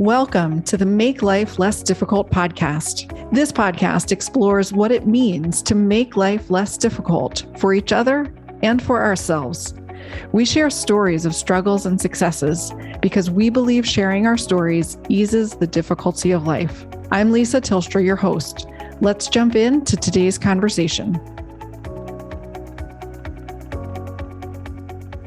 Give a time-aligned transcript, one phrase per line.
[0.00, 3.30] Welcome to the Make Life Less Difficult podcast.
[3.34, 8.32] This podcast explores what it means to make life less difficult for each other
[8.62, 9.74] and for ourselves.
[10.32, 15.66] We share stories of struggles and successes because we believe sharing our stories eases the
[15.66, 16.86] difficulty of life.
[17.10, 18.66] I'm Lisa Tilstra, your host.
[19.02, 21.20] Let's jump into today's conversation.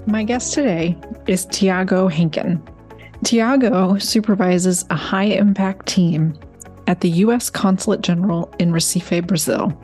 [0.07, 0.97] My guest today
[1.27, 2.72] is Tiago Henken.
[3.23, 6.37] Tiago supervises a high impact team
[6.87, 7.49] at the U.S.
[7.49, 9.77] Consulate General in Recife, Brazil.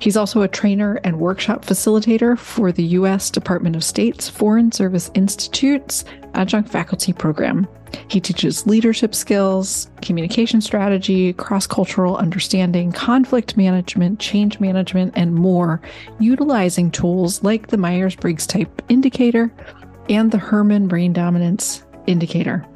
[0.00, 3.30] He's also a trainer and workshop facilitator for the U.S.
[3.30, 7.66] Department of State's Foreign Service Institute's adjunct faculty program.
[8.08, 15.80] He teaches leadership skills, communication strategy, cross cultural understanding, conflict management, change management, and more,
[16.18, 19.52] utilizing tools like the Myers Briggs Type Indicator
[20.08, 22.66] and the Herrmann Brain Dominance Indicator.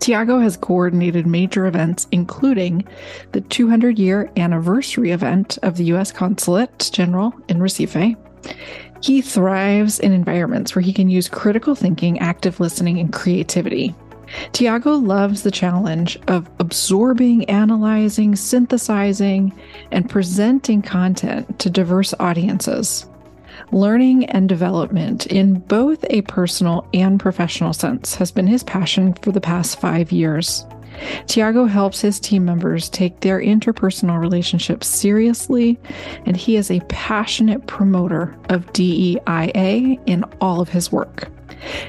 [0.00, 2.86] Tiago has coordinated major events, including
[3.32, 6.12] the 200 year anniversary event of the U.S.
[6.12, 8.16] Consulate General in Recife.
[9.02, 13.94] He thrives in environments where he can use critical thinking, active listening, and creativity.
[14.52, 19.52] Tiago loves the challenge of absorbing, analyzing, synthesizing,
[19.92, 23.06] and presenting content to diverse audiences.
[23.72, 29.32] Learning and development in both a personal and professional sense has been his passion for
[29.32, 30.64] the past five years.
[31.26, 35.78] Tiago helps his team members take their interpersonal relationships seriously,
[36.26, 41.28] and he is a passionate promoter of DEIA in all of his work.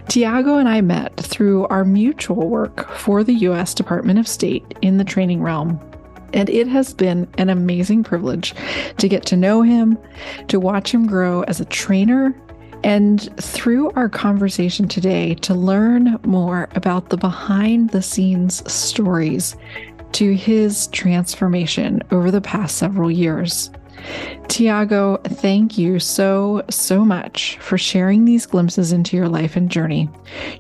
[0.08, 3.74] Tiago and I met through our mutual work for the U.S.
[3.74, 5.80] Department of State in the training realm.
[6.36, 8.54] And it has been an amazing privilege
[8.98, 9.98] to get to know him,
[10.50, 12.36] to watch him grow as a trainer,
[12.84, 19.56] and through our conversation today, to learn more about the behind the scenes stories
[20.12, 23.72] to his transformation over the past several years.
[24.48, 30.10] Tiago, thank you so, so much for sharing these glimpses into your life and journey.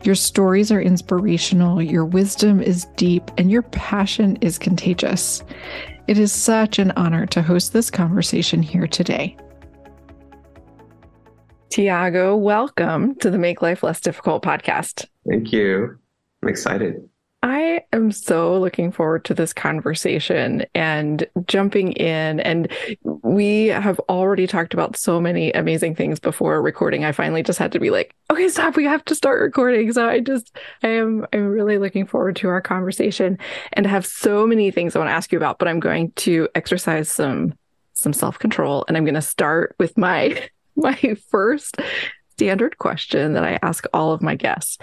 [0.03, 5.43] Your stories are inspirational, your wisdom is deep, and your passion is contagious.
[6.07, 9.37] It is such an honor to host this conversation here today.
[11.69, 15.05] Tiago, welcome to the Make Life Less Difficult podcast.
[15.27, 15.97] Thank you.
[16.41, 17.09] I'm excited.
[17.45, 22.39] I am so looking forward to this conversation and jumping in.
[22.39, 22.71] And
[23.03, 27.05] we have already talked about so many amazing things before recording.
[27.05, 28.75] I finally just had to be like, okay, stop.
[28.75, 29.93] We have to start recording.
[29.93, 33.37] So I just, I am, I'm really looking forward to our conversation
[33.73, 36.49] and have so many things I want to ask you about, but I'm going to
[36.55, 37.53] exercise some,
[37.93, 38.85] some self control.
[38.87, 41.77] And I'm going to start with my, my first
[42.31, 44.79] standard question that I ask all of my guests.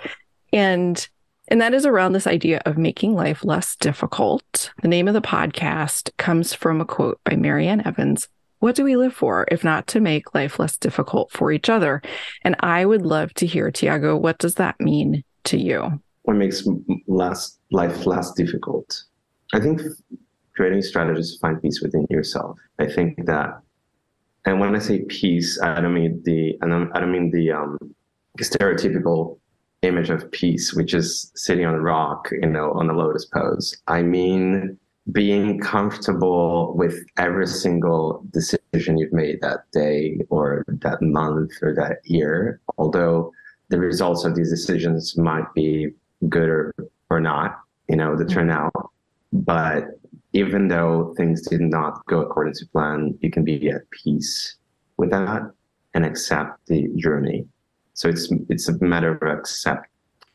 [0.53, 1.09] And
[1.53, 4.73] and that is around this idea of making life less difficult.
[4.81, 8.27] The name of the podcast comes from a quote by Mary Ann Evans.
[8.61, 12.01] What do we live for if not to make life less difficult for each other?
[12.41, 16.01] And I would love to hear, Tiago, what does that mean to you?
[16.23, 16.67] What makes
[17.07, 19.03] less, life less difficult?
[19.53, 19.83] I think
[20.57, 22.57] creating strategies to find peace within yourself.
[22.79, 23.61] I think that,
[24.47, 27.77] and when I say peace, I don't mean the, I don't, mean the um,
[28.41, 29.37] stereotypical
[29.83, 33.77] image of peace, which is sitting on a rock, you know, on a lotus pose.
[33.89, 34.79] I mean,
[35.11, 41.99] being comfortable with every single decision you've made that day or that month or that
[42.05, 43.33] year, although
[43.69, 45.89] the results of these decisions might be
[46.29, 46.75] good or,
[47.11, 48.35] or not, you know, the mm-hmm.
[48.35, 48.91] turnout.
[49.33, 49.99] But
[50.33, 54.57] even though things did not go according to plan, you can be at peace
[54.97, 55.51] with that
[55.95, 57.47] and accept the journey.
[58.03, 59.87] So it's it's a matter of accept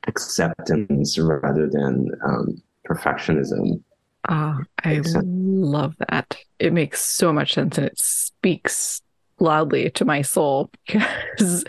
[0.07, 3.83] acceptance rather than um, perfectionism.
[4.29, 6.37] Ah, I Accept- love that.
[6.59, 9.01] It makes so much sense, and it speaks
[9.39, 11.65] loudly to my soul because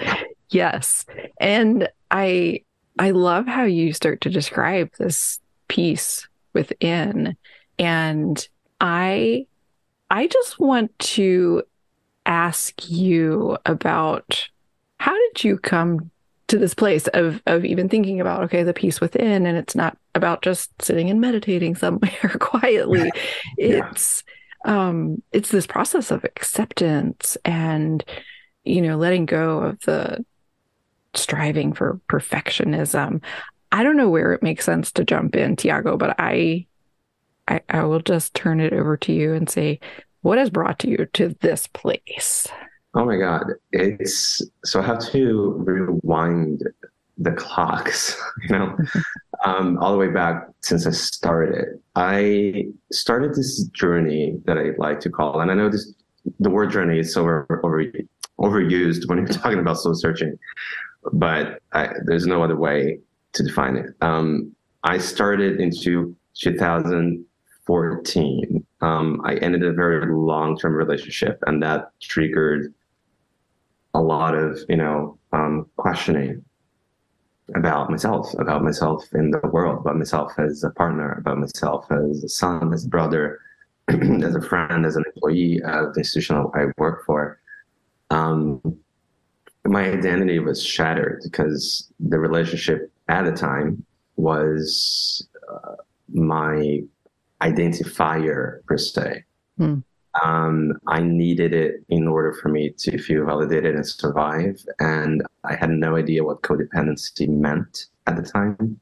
[0.51, 1.05] yes,
[1.41, 2.61] and I
[3.01, 7.37] I love how you start to describe this peace within,
[7.77, 8.49] and
[8.81, 9.47] I
[10.11, 11.65] I just want to
[12.25, 14.49] ask you about
[14.99, 16.11] how did you come
[16.49, 19.97] to this place of of even thinking about okay the peace within and it's not
[20.15, 23.11] about just sitting and meditating somewhere quietly?
[23.57, 23.89] Yeah.
[23.91, 24.25] it's
[24.65, 28.05] um it's this process of acceptance and
[28.65, 30.25] you know letting go of the
[31.15, 33.23] striving for perfectionism.
[33.71, 36.67] I don't know where it makes sense to jump in tiago but i
[37.47, 39.81] i, I will just turn it over to you and say
[40.23, 42.47] what has brought you to this place
[42.95, 43.45] Oh my God.
[43.73, 46.63] It's so I have to rewind
[47.19, 48.17] the clocks,
[48.49, 48.77] you know.
[49.45, 51.81] um, all the way back since I started.
[51.95, 55.93] I started this journey that I like to call, and I know this
[56.41, 57.83] the word journey is so over, over
[58.41, 60.39] overused when you're talking about soul searching,
[61.13, 62.99] but I, there's no other way
[63.33, 63.87] to define it.
[64.01, 64.55] Um,
[64.85, 68.67] I started into 2014.
[68.81, 72.75] Um, I ended a very long-term relationship, and that triggered
[73.95, 76.45] a lot of you know um, questioning
[77.55, 82.23] about myself, about myself in the world, about myself as a partner, about myself as
[82.23, 83.41] a son, as a brother,
[83.89, 87.41] as a friend, as an employee of the institution I work for.
[88.11, 88.79] Um,
[89.65, 93.85] my identity was shattered because the relationship at the time
[94.17, 95.77] was uh,
[96.13, 96.81] my
[97.43, 99.25] identifier per se.
[99.57, 99.79] Hmm.
[100.25, 104.61] Um, I needed it in order for me to feel validated and survive.
[104.79, 108.81] And I had no idea what codependency meant at the time.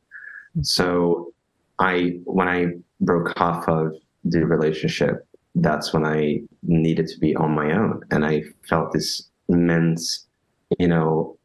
[0.62, 1.32] So
[1.78, 2.66] I, when I
[3.00, 3.94] broke off of
[4.24, 8.02] the relationship, that's when I needed to be on my own.
[8.10, 10.26] And I felt this immense,
[10.78, 11.36] you know,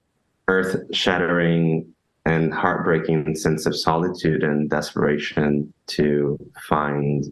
[0.47, 1.91] earth shattering
[2.25, 7.25] and heartbreaking sense of solitude and desperation to find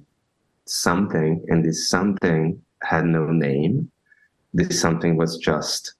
[0.69, 3.91] something, and this something had no name.
[4.53, 5.93] This something was just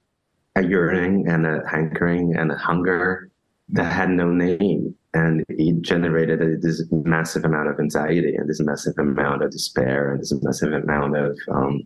[0.56, 3.30] a yearning and a hankering and a hunger
[3.70, 4.96] that had no name.
[5.14, 10.22] And it generated this massive amount of anxiety and this massive amount of despair and
[10.22, 11.82] this massive amount of, um,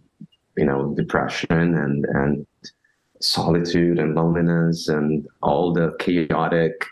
[0.57, 2.45] you know, depression and, and
[3.21, 6.85] solitude and loneliness and all the chaotic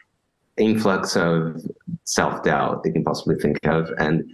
[0.57, 1.61] influx of
[2.03, 3.89] self doubt they can possibly think of.
[3.97, 4.31] And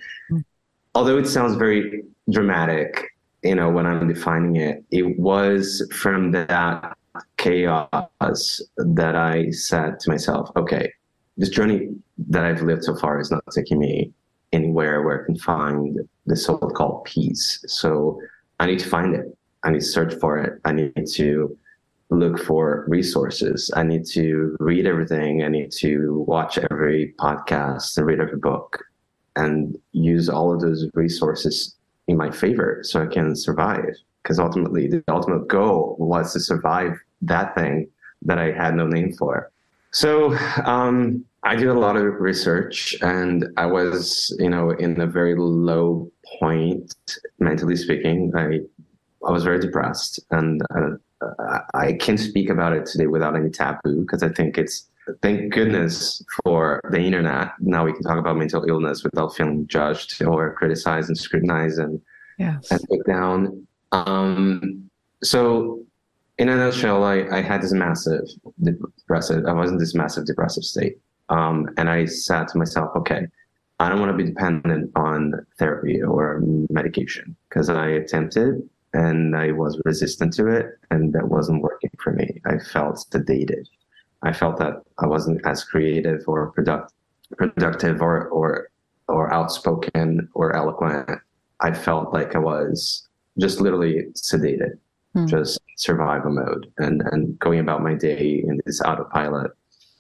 [0.98, 3.14] although it sounds very dramatic,
[3.44, 6.98] you know, when I'm defining it, it was from that
[7.38, 10.92] chaos that I said to myself, okay,
[11.38, 11.90] this journey
[12.30, 14.12] that I've lived so far is not taking me
[14.54, 17.64] anywhere where I can find the so-called peace.
[17.68, 18.20] So
[18.60, 19.38] I need to find it.
[19.64, 20.60] I need to search for it.
[20.66, 21.56] I need to
[22.10, 23.70] look for resources.
[23.76, 25.44] I need to read everything.
[25.44, 28.84] I need to watch every podcast and read every book
[29.38, 31.76] and use all of those resources
[32.08, 33.96] in my favor so I can survive.
[34.24, 37.88] Because ultimately, the ultimate goal was to survive that thing
[38.24, 39.52] that I had no name for.
[39.92, 40.36] So
[40.66, 45.36] um, I did a lot of research, and I was, you know, in a very
[45.36, 46.94] low point
[47.40, 48.34] mentally speaking.
[48.36, 48.60] I
[49.26, 54.02] I was very depressed, and uh, I can't speak about it today without any taboo
[54.02, 54.88] because I think it's
[55.22, 57.52] thank goodness for the internet.
[57.60, 62.02] Now we can talk about mental illness without feeling judged or criticized and scrutinized and
[62.38, 62.72] yes.
[62.72, 63.68] and put down.
[63.92, 64.90] Um,
[65.24, 65.84] so,
[66.38, 68.22] in a nutshell, I, I had this massive
[68.62, 69.46] depressive.
[69.46, 71.00] I was in this massive depressive state,
[71.30, 73.28] um, and I said to myself, okay.
[73.80, 79.52] I don't want to be dependent on therapy or medication because I attempted and I
[79.52, 82.42] was resistant to it, and that wasn't working for me.
[82.46, 83.68] I felt sedated.
[84.24, 86.94] I felt that I wasn't as creative or product,
[87.38, 88.70] productive or, or,
[89.08, 91.10] or outspoken or eloquent.
[91.62, 93.08] I felt like I was
[93.40, 94.78] just literally sedated,
[95.14, 95.28] hmm.
[95.28, 99.52] just survival mode and, and going about my day in this autopilot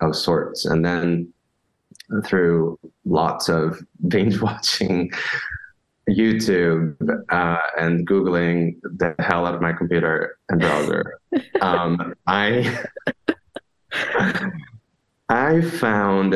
[0.02, 0.66] of sorts.
[0.66, 1.32] And then
[2.26, 5.12] through lots of binge watching
[6.10, 6.96] YouTube
[7.30, 11.20] uh, and Googling the hell out of my computer and browser,
[11.62, 12.84] um, I
[15.30, 16.36] I found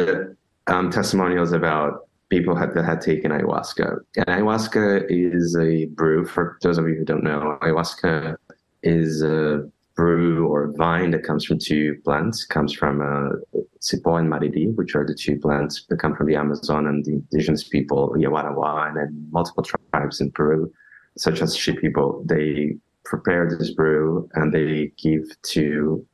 [0.68, 4.00] um, testimonials about people that had taken ayahuasca.
[4.18, 8.38] And ayahuasca is a brew, for those of you who don't know, ayahuasca
[8.84, 12.46] is a brew or vine that comes from two plants.
[12.46, 16.36] Comes from uh, Cipó and Mariri, which are the two plants that come from the
[16.36, 20.72] Amazon and the indigenous people, Yawanawá, and then multiple tribes in Peru,
[21.18, 22.26] such as Shipibo.
[22.28, 26.06] They prepare this brew and they give to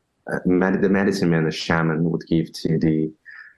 [0.45, 3.11] med- the medicine man, the shaman, would give to the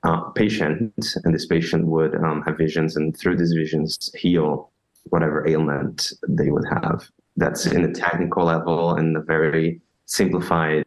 [0.04, 4.72] uh, patient, and this patient would um, have visions, and through these visions, heal
[5.06, 7.08] whatever ailment they would have.
[7.36, 10.84] That's in the technical level and a very simplified.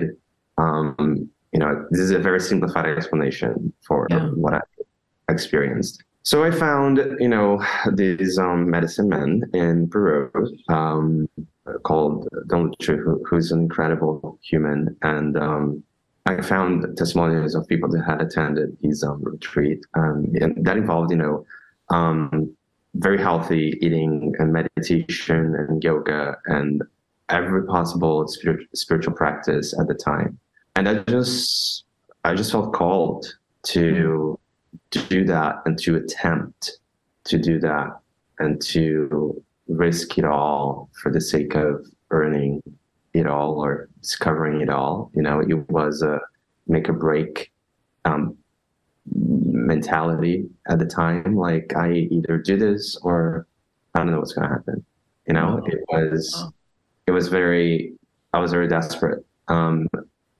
[0.58, 4.28] Um, you know, this is a very simplified explanation for yeah.
[4.28, 4.60] what I
[5.30, 6.02] experienced.
[6.24, 10.30] So I found, you know, these um, medicine men in Peru
[10.68, 11.28] um,
[11.84, 14.96] called Don Lucho, who, who's an incredible human.
[15.02, 15.82] And um,
[16.26, 19.84] I found testimonials of people that had attended his um, retreat.
[19.94, 21.46] Um, and that involved, you know,
[21.90, 22.54] um,
[22.94, 26.82] very healthy eating and meditation and yoga and
[27.28, 30.38] every possible spirit, spiritual practice at the time.
[30.76, 31.84] And I just,
[32.24, 34.38] I just felt called to
[34.90, 36.78] do that and to attempt
[37.24, 37.98] to do that
[38.38, 42.62] and to risk it all for the sake of earning
[43.14, 45.10] it all or discovering it all.
[45.14, 46.20] You know, it was a
[46.66, 47.52] make or break
[48.04, 48.36] um,
[49.14, 51.36] mentality at the time.
[51.36, 53.46] Like I either do this or
[53.94, 54.84] I don't know what's going to happen.
[55.26, 56.46] You know, it was
[57.06, 57.94] it was very.
[58.34, 59.88] I was very desperate, um,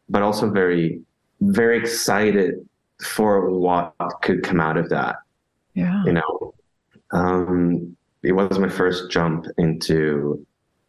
[0.08, 1.00] but also very
[1.40, 2.54] very excited
[3.04, 5.16] for what could come out of that.
[5.74, 6.54] Yeah, you know,
[7.12, 10.44] um, it was my first jump into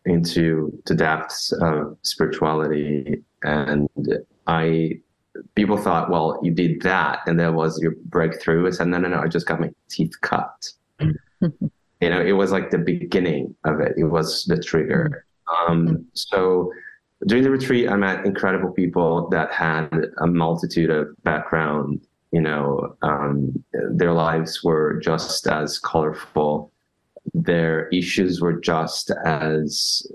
[0.05, 3.23] into the depths of spirituality.
[3.43, 3.89] And
[4.47, 4.91] i
[5.55, 8.67] people thought well you did that and that was your breakthrough.
[8.67, 10.69] I said no no no i just got my teeth cut.
[12.01, 13.93] You know it was like the beginning of it.
[13.95, 15.25] It was the trigger.
[15.57, 16.69] Um, so
[17.27, 19.87] during the retreat i met incredible people that had
[20.17, 22.05] a multitude of background.
[22.31, 26.72] You know um, their lives were just as colorful
[27.33, 30.05] their issues were just as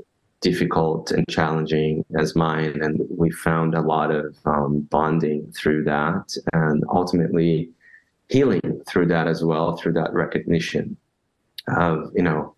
[0.40, 2.80] difficult and challenging as mine.
[2.80, 7.70] And we found a lot of um, bonding through that and ultimately
[8.28, 10.96] healing through that as well, through that recognition
[11.76, 12.54] of, you know,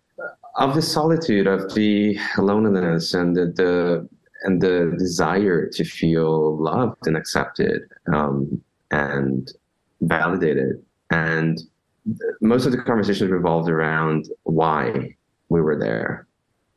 [0.57, 4.07] of the solitude, of the loneliness and the, the
[4.43, 9.53] and the desire to feel loved and accepted um, and
[10.01, 10.83] validated.
[11.11, 11.61] And
[12.41, 15.15] most of the conversations revolved around why
[15.49, 16.27] we were there.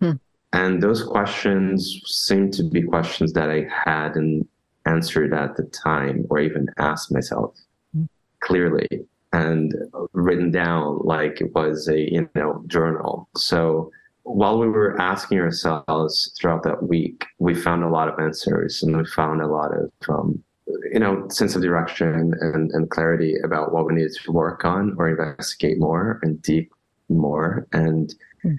[0.01, 0.19] Hmm.
[0.53, 4.49] And those questions seemed to be questions that I hadn't
[4.87, 7.55] answered at the time or even asked myself
[7.95, 8.05] hmm.
[8.41, 8.89] clearly
[9.33, 9.75] and
[10.13, 13.29] written down like it was a you know journal.
[13.37, 13.91] So
[14.23, 18.97] while we were asking ourselves throughout that week, we found a lot of answers and
[18.97, 23.73] we found a lot of um, you know, sense of direction and, and clarity about
[23.73, 26.73] what we needed to work on or investigate more and deep
[27.09, 27.67] more.
[27.73, 28.57] And mm.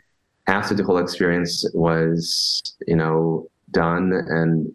[0.47, 4.71] after the whole experience was, you know, done and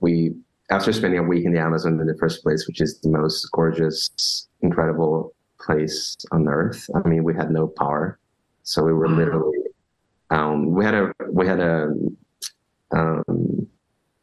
[0.00, 0.34] we,
[0.70, 3.44] after spending a week in the Amazon in the first place, which is the most
[3.52, 6.88] gorgeous, incredible place on earth.
[6.94, 8.18] I mean, we had no power.
[8.64, 9.58] So we were literally,
[10.30, 11.92] um, we had a, we had a,
[12.90, 13.68] um,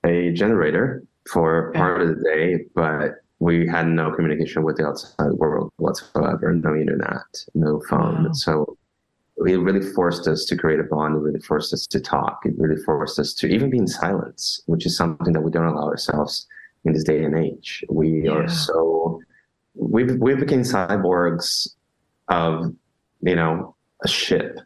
[0.03, 5.31] a generator for part of the day, but we had no communication with the outside
[5.33, 8.25] world whatsoever, no internet, no phone.
[8.25, 8.31] Wow.
[8.33, 8.77] So
[9.38, 11.15] it really forced us to create a bond.
[11.15, 12.41] It really forced us to talk.
[12.45, 15.65] It really forced us to even be in silence, which is something that we don't
[15.65, 16.48] allow ourselves
[16.83, 17.83] in this day and age.
[17.89, 18.31] We yeah.
[18.31, 19.21] are so
[19.75, 21.75] we we became cyborgs
[22.27, 22.74] of
[23.21, 24.59] you know a ship.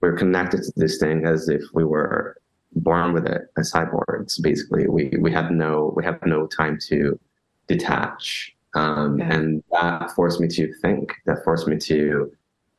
[0.00, 2.36] We're connected to this thing as if we were
[2.74, 4.40] born with it as cyborgs.
[4.42, 7.18] Basically, we we had no we have no time to
[7.66, 9.34] detach, um, yeah.
[9.34, 11.14] and that forced me to think.
[11.26, 12.32] That forced me to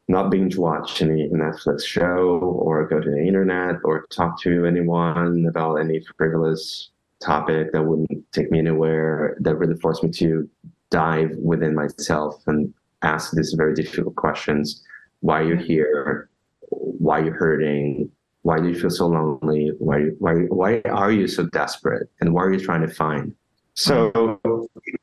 [0.08, 5.46] not binge watch any Netflix show or go to the internet or talk to anyone
[5.48, 6.89] about any frivolous
[7.22, 9.38] topic that wouldn't take me anywhere.
[9.39, 10.50] That really forced me to
[10.89, 14.84] dive within myself and ask these very difficult questions:
[15.22, 16.29] Why are you here?
[16.69, 18.12] Why are you hurting?
[18.43, 19.72] Why do you feel so lonely?
[19.79, 22.10] Why why why are you so desperate?
[22.22, 23.36] And what are you trying to find?
[23.74, 24.12] So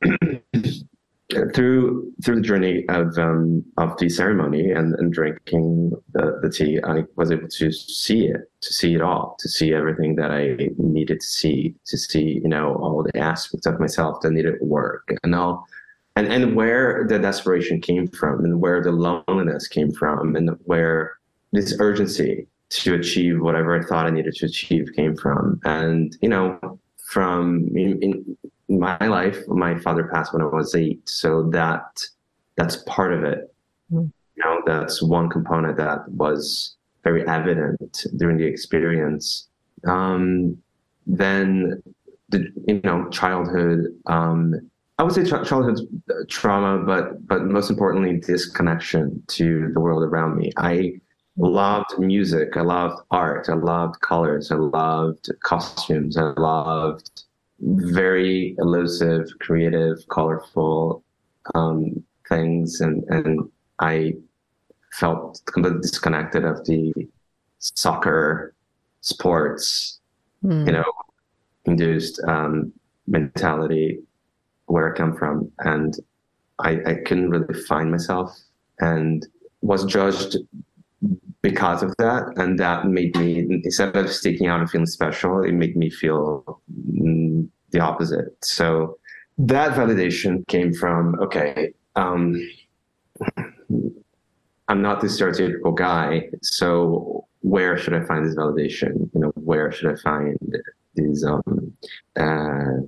[1.53, 6.79] through through the journey of um, of the ceremony and, and drinking the, the tea
[6.85, 10.55] i was able to see it to see it all to see everything that i
[10.77, 15.13] needed to see to see you know all the aspects of myself that needed work
[15.23, 15.67] and all.
[16.15, 21.17] And and where the desperation came from and where the loneliness came from and where
[21.51, 25.59] this urgency to achieve whatever I thought I needed to achieve came from.
[25.63, 28.37] And, you know, from in, in,
[28.69, 31.07] my life, my father passed when I was eight.
[31.07, 32.01] So that
[32.57, 33.55] that's part of it.
[33.89, 34.11] Mm.
[34.35, 39.47] You know, that's one component that was very evident during the experience.
[39.87, 40.57] Um,
[41.05, 41.81] then
[42.27, 44.69] the you know childhood um,
[44.99, 45.79] I would say childhood
[46.27, 50.51] trauma, but but most importantly, disconnection to the world around me.
[50.57, 50.99] I
[51.37, 52.57] loved music.
[52.57, 53.47] I loved art.
[53.49, 54.51] I loved colors.
[54.51, 56.17] I loved costumes.
[56.17, 57.23] I loved
[57.59, 61.03] very elusive, creative, colorful
[61.55, 64.13] um, things, and and I
[64.91, 66.93] felt completely disconnected of the
[67.59, 68.55] soccer,
[69.01, 69.99] sports,
[70.43, 70.65] mm.
[70.65, 70.91] you know,
[71.65, 72.71] induced um,
[73.07, 73.99] mentality
[74.65, 75.95] where I come from, and
[76.59, 78.37] I, I couldn't really find myself,
[78.79, 79.25] and
[79.61, 80.37] was judged
[81.41, 82.33] because of that.
[82.37, 86.61] And that made me, instead of sticking out and feeling special, it made me feel
[86.91, 88.35] mm, the opposite.
[88.43, 88.97] So
[89.37, 92.35] that validation came from, okay, um,
[94.69, 96.29] I'm not the stereotypical guy.
[96.41, 99.09] So where should I find this validation?
[99.13, 100.37] You know, where should I find
[100.95, 101.73] these um
[102.19, 102.81] uh,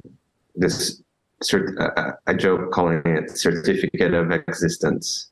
[0.55, 1.01] this
[1.43, 5.31] cert- uh, I joke calling it certificate of existence.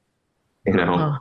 [0.65, 1.17] You know.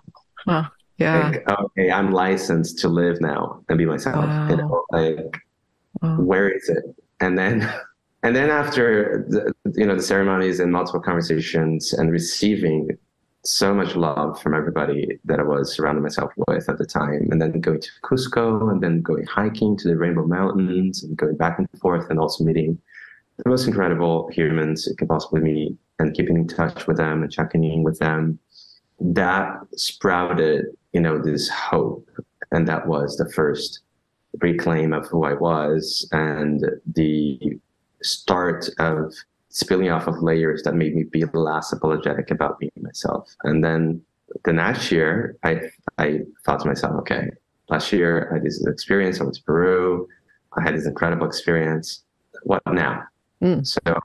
[0.99, 1.29] Yeah.
[1.29, 4.25] Like, okay, I'm licensed to live now and be myself.
[4.25, 4.49] Wow.
[4.49, 5.37] You know, like
[6.03, 6.21] Wow.
[6.21, 6.85] where is it?
[7.21, 7.69] And then,
[8.23, 12.91] and then after the, you know the ceremonies and multiple conversations and receiving
[13.45, 17.41] so much love from everybody that I was surrounding myself with at the time, and
[17.41, 21.59] then going to Cusco and then going hiking to the Rainbow Mountains and going back
[21.59, 22.79] and forth and also meeting
[23.37, 27.31] the most incredible humans you can possibly meet and keeping in touch with them and
[27.31, 28.39] checking in with them.
[28.99, 32.09] That sprouted, you know, this hope,
[32.53, 33.81] and that was the first
[34.41, 37.39] reclaim of who I was and the
[38.01, 39.13] start of
[39.51, 43.29] spilling off of layers that made me be less apologetic about being myself.
[43.45, 44.01] And then
[44.47, 45.53] the next year, I
[45.99, 47.25] I thought to myself, okay,
[47.69, 49.21] last year I had this experience.
[49.21, 50.09] I went to Peru.
[50.57, 52.05] I had this incredible experience.
[52.45, 53.03] What now?
[53.43, 53.67] Mm.
[53.67, 54.01] So I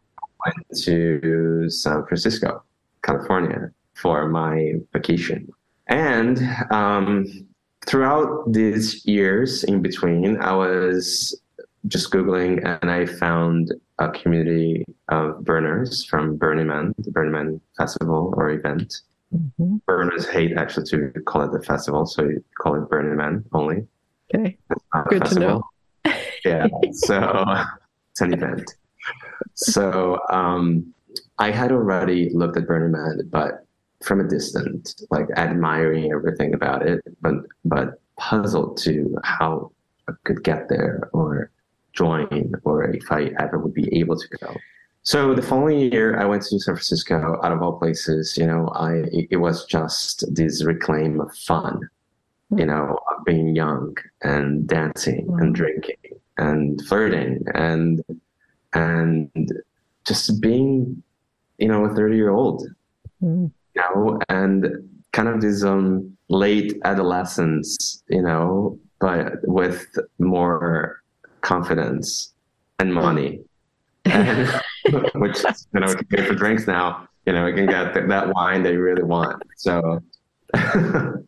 [0.46, 2.64] went to San Francisco,
[3.02, 5.48] California, for my vacation.
[5.92, 6.40] And
[6.72, 7.28] um,
[7.86, 11.40] throughout these years in between, I was
[11.88, 17.62] just Googling and I found a community of burners from Burning Man, the Burning Man
[17.78, 19.02] festival or event.
[19.34, 19.82] Mhm.
[19.86, 23.86] Burners hate actually to call it the festival, so you call it Burning Man only.
[24.34, 24.58] Okay.
[25.10, 25.64] Good to know.
[26.46, 27.46] yeah, so
[28.12, 28.74] it's an event.
[29.56, 30.94] So um,
[31.38, 33.66] I had already looked at Burning Man, but
[34.04, 39.72] from a distance, like admiring everything about it, but but puzzled to how
[40.08, 41.52] I could get there or
[41.94, 44.56] join, or if I ever would be able to go.
[45.04, 47.40] So the following year, I went to San Francisco.
[47.44, 51.80] Out of all places, you know, I it, was just this reclaim of fun,
[52.56, 55.56] you know, of being young and dancing and Mm.
[55.56, 55.96] drinking
[56.38, 58.04] and flirting and
[58.74, 59.30] and
[60.06, 61.02] just being,
[61.58, 62.64] you know, a thirty year old
[63.24, 63.52] Mm.
[63.82, 69.88] You know, and kind of this um late adolescence, you know, but with
[70.20, 71.02] more
[71.42, 72.34] confidence
[72.80, 73.42] and money,
[74.06, 74.48] and,
[75.16, 77.08] which you know, we can pay for drinks now.
[77.26, 79.44] You know, we can get th- that wine that you really want.
[79.58, 80.02] So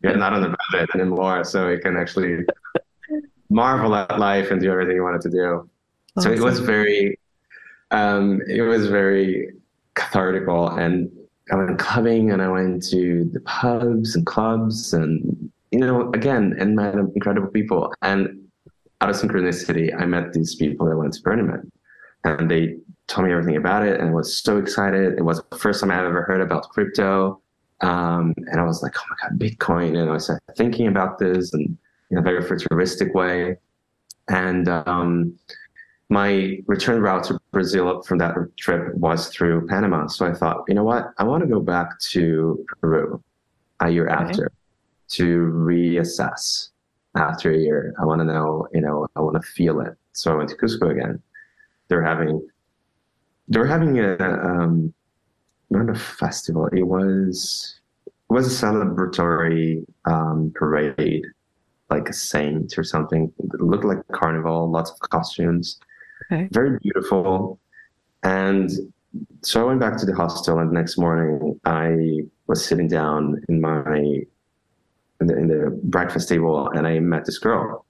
[0.02, 2.44] you're not on the budget anymore, so you can actually
[3.48, 5.68] marvel at life and do everything you wanted to do.
[6.20, 7.18] So it was very,
[7.90, 9.52] um, it was very
[9.94, 10.78] cathartical.
[10.78, 11.10] And
[11.50, 16.56] I went clubbing and I went to the pubs and clubs and, you know, again,
[16.58, 17.92] and met incredible people.
[18.02, 18.48] And
[19.00, 21.70] out of synchronicity, I met these people that went to Burning Man
[22.24, 22.76] and they
[23.06, 24.00] told me everything about it.
[24.00, 25.18] And I was so excited.
[25.18, 27.40] It was the first time I had ever heard about crypto.
[27.82, 29.98] Um, and I was like, oh my God, Bitcoin.
[29.98, 31.76] And I was thinking about this and
[32.10, 33.58] in a very futuristic way.
[34.28, 35.38] And, um,
[36.14, 40.06] my return route to Brazil from that trip was through Panama.
[40.06, 41.06] So I thought, you know what?
[41.18, 43.20] I want to go back to Peru
[43.80, 44.14] a year Okay.
[44.22, 44.52] after
[45.16, 45.26] to
[45.70, 46.68] reassess
[47.16, 47.94] after a year.
[48.00, 49.94] I want to know, you know, I want to feel it.
[50.12, 51.20] So I went to Cusco again.
[51.88, 52.48] They're having,
[53.48, 54.16] they're having a,
[54.50, 54.94] um,
[55.70, 56.68] not a festival.
[56.68, 61.26] It was, it was a celebratory um, parade,
[61.90, 63.32] like a saint or something.
[63.42, 65.80] It looked like a carnival, lots of costumes
[66.32, 66.48] Okay.
[66.52, 67.58] very beautiful.
[68.22, 68.70] And
[69.42, 73.42] so I went back to the hostel, and the next morning I was sitting down
[73.48, 74.22] in my
[75.20, 77.84] in the, in the breakfast table, and I met this girl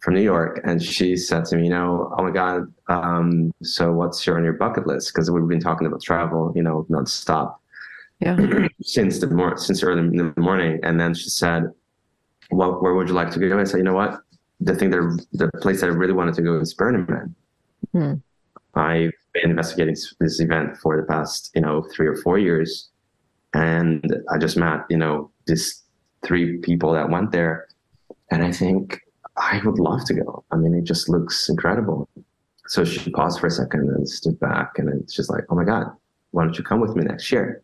[0.00, 3.92] from New York, and she said to me, "You know, oh my God, um, so
[3.92, 5.12] what's your on your bucket list?
[5.12, 7.56] Because we've been talking about travel, you know, nonstop
[8.20, 8.36] Yeah.
[8.82, 11.72] since the mor- since early in the morning." And then she said,
[12.50, 14.20] "Well, where would you like to go?" I said, "You know what."
[14.60, 17.34] The thing that the place that I really wanted to go is Burning Man.
[17.92, 18.14] Hmm.
[18.74, 22.88] I've been investigating this event for the past, you know, three or four years,
[23.54, 25.82] and I just met, you know, these
[26.24, 27.68] three people that went there,
[28.30, 29.00] and I think
[29.36, 30.44] I would love to go.
[30.50, 32.08] I mean, it just looks incredible.
[32.66, 35.64] So she paused for a second and stood back, and then she's like, "Oh my
[35.64, 35.90] God,
[36.32, 37.62] why don't you come with me next year?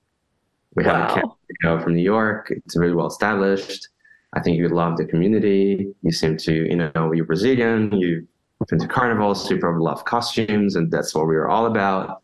[0.74, 2.50] We have a camp you know, from New York.
[2.50, 3.88] It's really well established.
[4.34, 5.86] I think you love the community.
[6.02, 7.92] You seem to, you know, you're Brazilian.
[7.92, 8.24] You've
[8.68, 9.48] been to carnivals.
[9.50, 12.22] You probably love costumes, and that's what we were all about.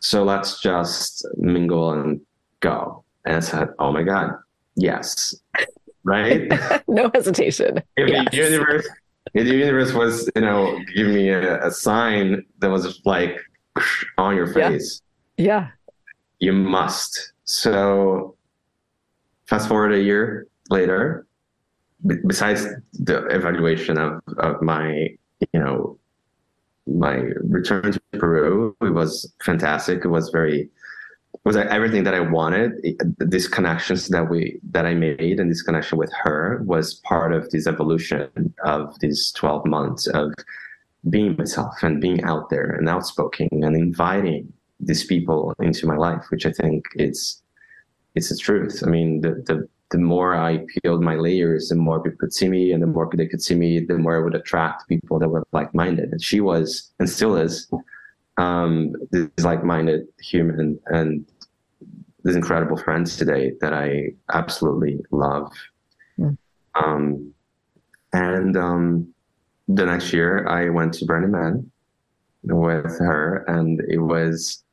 [0.00, 2.20] So let's just mingle and
[2.60, 3.04] go.
[3.24, 4.32] And I said, "Oh my God,
[4.76, 5.34] yes,
[6.04, 6.52] right."
[6.88, 7.78] no hesitation.
[7.96, 8.28] if Yes.
[8.30, 8.88] the universe,
[9.34, 13.38] if the universe was, you know, giving me a, a sign that was like
[14.18, 14.68] on your Yeah.
[14.70, 15.00] face,
[15.36, 15.68] Yeah.
[16.40, 17.32] you must.
[17.44, 18.34] So
[19.46, 21.26] fast forward a year later,
[22.06, 25.08] b- besides the evaluation of, of my,
[25.52, 25.98] you know,
[26.86, 30.04] my return to Peru, it was fantastic.
[30.04, 30.70] It was very
[31.34, 32.72] it was everything that I wanted.
[33.18, 37.50] These connections that we that I made and this connection with her was part of
[37.50, 40.32] this evolution of these 12 months of
[41.10, 46.24] being myself and being out there and outspoken and inviting these people into my life,
[46.30, 47.42] which I think it's
[48.14, 48.82] it's the truth.
[48.86, 52.48] I mean, the the the more I peeled my layers, the more people could see
[52.48, 55.28] me, and the more they could see me, the more I would attract people that
[55.28, 56.10] were like minded.
[56.10, 57.70] And she was, and still is,
[58.38, 61.24] um, this like-minded human and
[62.24, 65.52] these incredible friends today that I absolutely love.
[66.18, 66.36] Mm.
[66.74, 67.34] Um,
[68.12, 69.14] and um,
[69.68, 71.70] the next year, I went to Burning Man
[72.42, 74.63] with her, and it was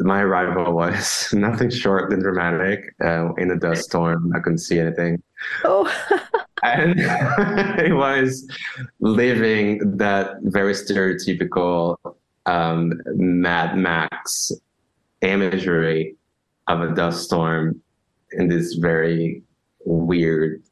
[0.00, 2.94] my arrival was nothing short than dramatic.
[3.02, 5.22] Uh, in a dust storm, I couldn't see anything.
[5.64, 5.90] Oh.
[6.62, 6.94] and
[7.78, 8.48] it was
[9.00, 11.96] living that very stereotypical
[12.46, 14.52] um, Mad Max
[15.22, 16.16] imagery
[16.68, 17.80] of a dust storm
[18.32, 19.42] in this very
[19.84, 20.62] weird,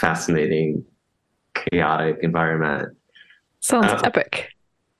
[0.00, 0.84] fascinating,
[1.54, 2.96] chaotic environment.
[3.60, 4.53] Sounds uh, epic.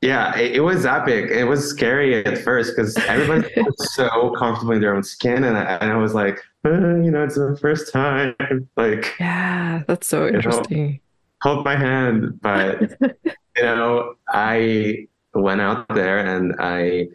[0.05, 1.31] Yeah, it, it, was epic.
[1.31, 5.57] It was scary at first because everybody was so comfortable in their own skin, and
[5.57, 8.35] I, and I was like, uh, you know, it's the first time.
[8.77, 10.93] Like, yeah, that's so interesting.
[10.93, 10.99] know,
[11.41, 17.09] hold my hand, but you know, I went out there and I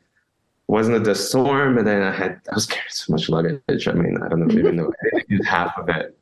[0.68, 3.88] wasn't a storm, and then I had I was carrying so much luggage.
[3.88, 6.18] I mean, I don't know even know I did half of it,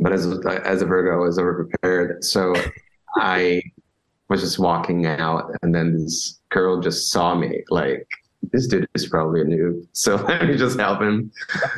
[0.00, 0.26] but as
[0.64, 2.24] as a Virgo, I was over prepared.
[2.24, 2.52] So
[3.14, 3.62] I
[4.30, 8.06] was just walking out, and then this girl just saw me like
[8.52, 9.86] this dude is probably a noob.
[9.92, 11.30] So let me just help him.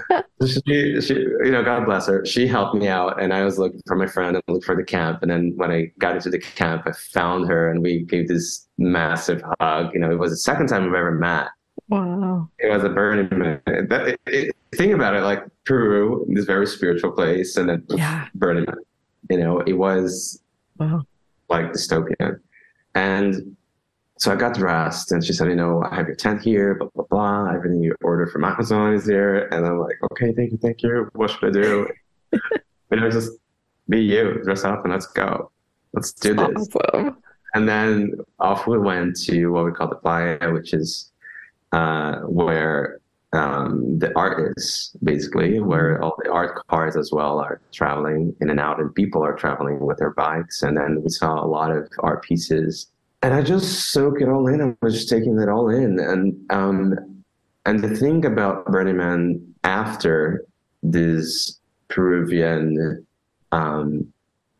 [0.47, 2.25] she, she, you know, God bless her.
[2.25, 4.85] She helped me out, and I was looking for my friend and looked for the
[4.85, 5.23] camp.
[5.23, 8.69] And then when I got into the camp, I found her, and we gave this
[8.79, 9.93] massive hug.
[9.93, 11.49] You know, it was the second time we've ever met.
[11.89, 12.49] Wow.
[12.59, 13.61] It was a burning man.
[13.67, 18.29] That, it, think about it, like Peru, this very spiritual place, and then yeah.
[18.35, 18.77] burning man.
[19.31, 20.41] You know, it was
[20.79, 21.03] wow.
[21.53, 22.41] Like dystopian.
[22.95, 23.57] And
[24.19, 26.89] so I got dressed and she said, you know, I have your tent here, blah,
[26.95, 27.53] blah, blah.
[27.53, 29.53] Everything you ordered from Amazon is there.
[29.53, 31.09] And I'm like, okay, thank you, thank you.
[31.15, 31.89] What should I do?
[32.33, 33.33] you know, just
[33.89, 35.51] be you, dress up and let's go.
[35.93, 36.69] Let's do this.
[36.75, 37.19] Awesome.
[37.55, 41.13] And then off we went to what we call the playa, which is
[41.73, 43.01] uh, where
[43.33, 48.51] um, the art is basically, where all the art cars as well are traveling in
[48.51, 50.63] and out, and people are traveling with their bikes.
[50.63, 52.89] And then we saw a lot of art pieces
[53.23, 54.61] and I just soak it all in.
[54.61, 57.23] I was just taking it all in, and um,
[57.65, 60.45] and the thing about Burning Man after
[60.83, 63.07] this Peruvian
[63.53, 64.13] um,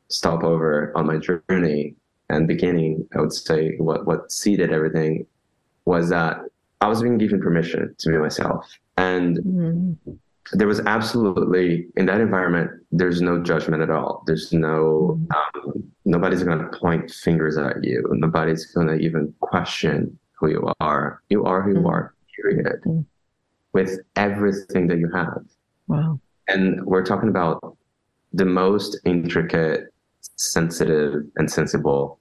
[0.09, 1.97] stopover on my journey
[2.31, 5.27] and beginning, I would say what what seeded everything
[5.85, 6.39] was that
[6.83, 10.13] I was being given permission to be myself, and mm-hmm.
[10.53, 14.25] there was absolutely in that environment there's no judgment at all.
[14.27, 18.05] There's no um, nobody's going to point fingers at you.
[18.11, 21.23] Nobody's going to even question who you are.
[21.29, 21.87] You are who you mm-hmm.
[21.87, 22.81] are period.
[22.87, 23.01] Mm-hmm.
[23.73, 25.43] with everything that you have.
[25.87, 26.21] Wow.
[26.49, 27.77] And we're talking about
[28.33, 29.93] the most intricate
[30.37, 32.19] sensitive and sensible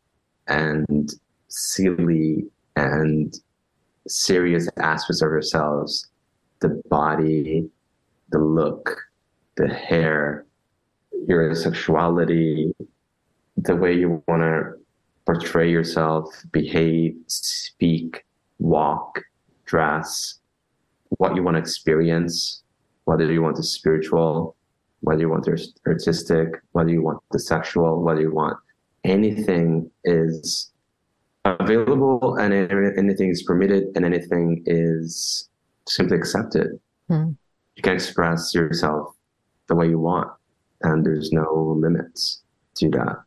[0.47, 1.09] and
[1.47, 2.45] silly
[2.75, 3.33] and
[4.07, 6.07] serious aspects of ourselves
[6.59, 7.69] the body
[8.31, 8.97] the look,
[9.57, 10.45] the hair,
[11.27, 12.73] your sexuality,
[13.57, 14.73] the way you want to
[15.25, 18.25] portray yourself, behave, speak,
[18.59, 19.21] walk,
[19.65, 20.39] dress,
[21.17, 22.63] what you want to experience,
[23.03, 24.55] whether you want the spiritual,
[25.01, 28.57] whether you want the artistic, whether you want the sexual, whether you want
[29.03, 30.70] anything is
[31.45, 35.49] available and anything is permitted and anything is
[35.87, 36.79] simply accepted.
[37.09, 37.35] Mm
[37.75, 39.15] you can express yourself
[39.67, 40.29] the way you want,
[40.83, 42.43] and there's no limits
[42.75, 43.23] to that.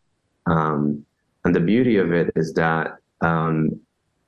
[0.47, 1.05] Um,
[1.45, 3.81] and the beauty of it is that, um,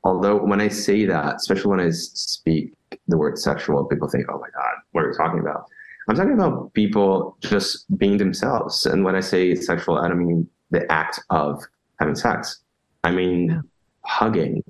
[0.04, 2.72] although when I say that, especially when I speak
[3.08, 5.66] the word sexual, people think, "Oh my God, what are you talking about?"
[6.08, 8.86] I'm talking about people just being themselves.
[8.86, 11.62] And when I say sexual, I don't mean the act of
[11.98, 12.60] having sex.
[13.02, 13.60] I mean yeah.
[14.06, 14.62] Hugging.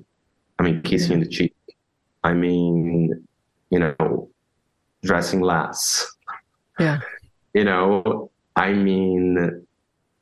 [0.59, 1.55] I mean kissing in the cheek.
[2.23, 3.27] I mean,
[3.69, 4.29] you know,
[5.03, 6.05] dressing less.
[6.79, 6.99] Yeah.
[7.53, 9.65] You know, I mean,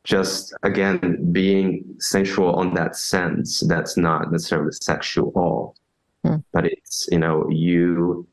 [0.03, 5.75] just again, being sensual on that sense, that's not necessarily sexual,
[6.23, 6.43] mm.
[6.51, 8.27] but it's, you know, you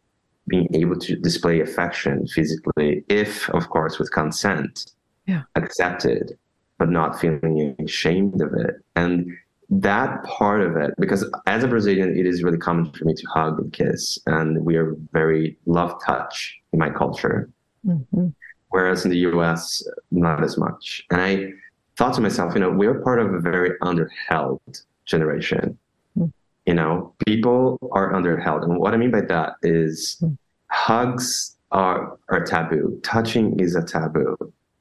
[0.49, 4.93] being able to display affection physically, if, of course, with consent,
[5.27, 5.43] yeah.
[5.55, 6.37] accepted,
[6.79, 8.75] but not feeling ashamed of it.
[8.97, 9.33] And
[9.81, 13.27] that part of it, because as a Brazilian, it is really common for me to
[13.27, 17.49] hug and kiss, and we are very love touch in my culture.
[17.87, 18.29] Mm-hmm.
[18.69, 21.05] Whereas in the US, not as much.
[21.11, 21.53] And I
[21.97, 24.61] thought to myself, you know, we're part of a very underheld
[25.05, 25.79] generation.
[26.19, 26.33] Mm.
[26.67, 28.63] You know, people are underheld.
[28.65, 30.39] And what I mean by that is Mm.
[30.69, 34.37] hugs are, are taboo, touching is a taboo.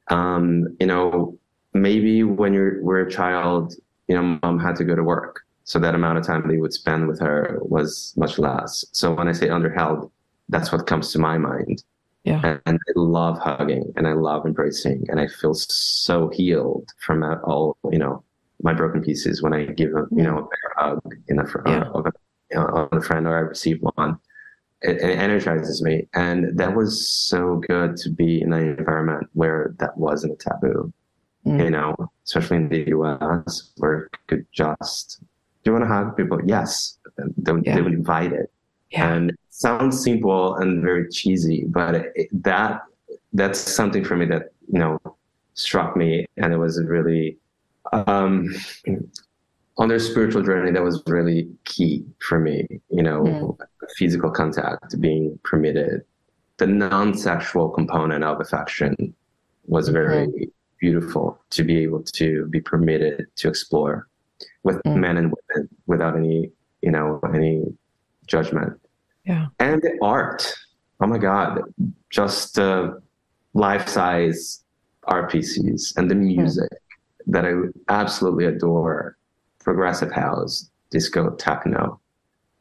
[0.08, 1.36] Um, you know,
[1.74, 3.74] maybe when you're we're a child,
[4.08, 5.40] you know, mom had to go to work.
[5.64, 8.84] So that amount of time they would spend with her was much less.
[8.92, 10.10] So when I say underheld,
[10.48, 11.84] that's what comes to my mind.
[12.24, 12.40] Yeah.
[12.44, 17.22] And, and I love hugging and I love embracing and I feel so healed from
[17.22, 18.22] uh, all, you know,
[18.62, 21.62] my broken pieces when I give a, you know, a bear hug in a, fr-
[21.66, 21.84] Yeah.
[21.94, 22.12] of a,
[22.50, 24.18] you know, on a friend or I receive one.
[24.82, 26.08] It, it energizes me.
[26.14, 30.92] And that was so good to be in an environment where that wasn't a taboo
[31.46, 31.64] Mm.
[31.64, 35.18] you know, especially in the US, where it could just,
[35.64, 36.38] do you want to hug people?
[36.44, 36.98] Yes.
[37.36, 37.74] They would, Yeah.
[37.74, 38.50] they would invite it.
[38.90, 39.12] Yeah.
[39.14, 42.82] And it sounds simple and very cheesy, but it, that
[43.32, 45.00] that's something for me that, you know,
[45.54, 46.26] struck me.
[46.36, 47.38] And it was really,
[47.92, 48.48] um,
[49.78, 53.56] on their spiritual journey, that was really key for me, you know, Mm.
[53.96, 56.04] physical contact being permitted.
[56.58, 59.14] The non sexual component of affection
[59.66, 60.28] was very
[60.86, 64.08] beautiful to be able to be permitted to explore
[64.64, 64.96] with Mm.
[65.04, 66.50] men and women without any,
[66.82, 67.54] you know, any
[68.26, 68.72] judgment.
[69.24, 69.46] Yeah.
[69.60, 70.40] And the art.
[71.00, 71.50] Oh my God.
[72.10, 72.94] Just uh,
[73.54, 74.64] life size
[75.04, 76.72] art pieces and the music
[77.34, 77.52] that I
[77.88, 79.16] absolutely adore.
[79.60, 82.00] Progressive house, disco, techno,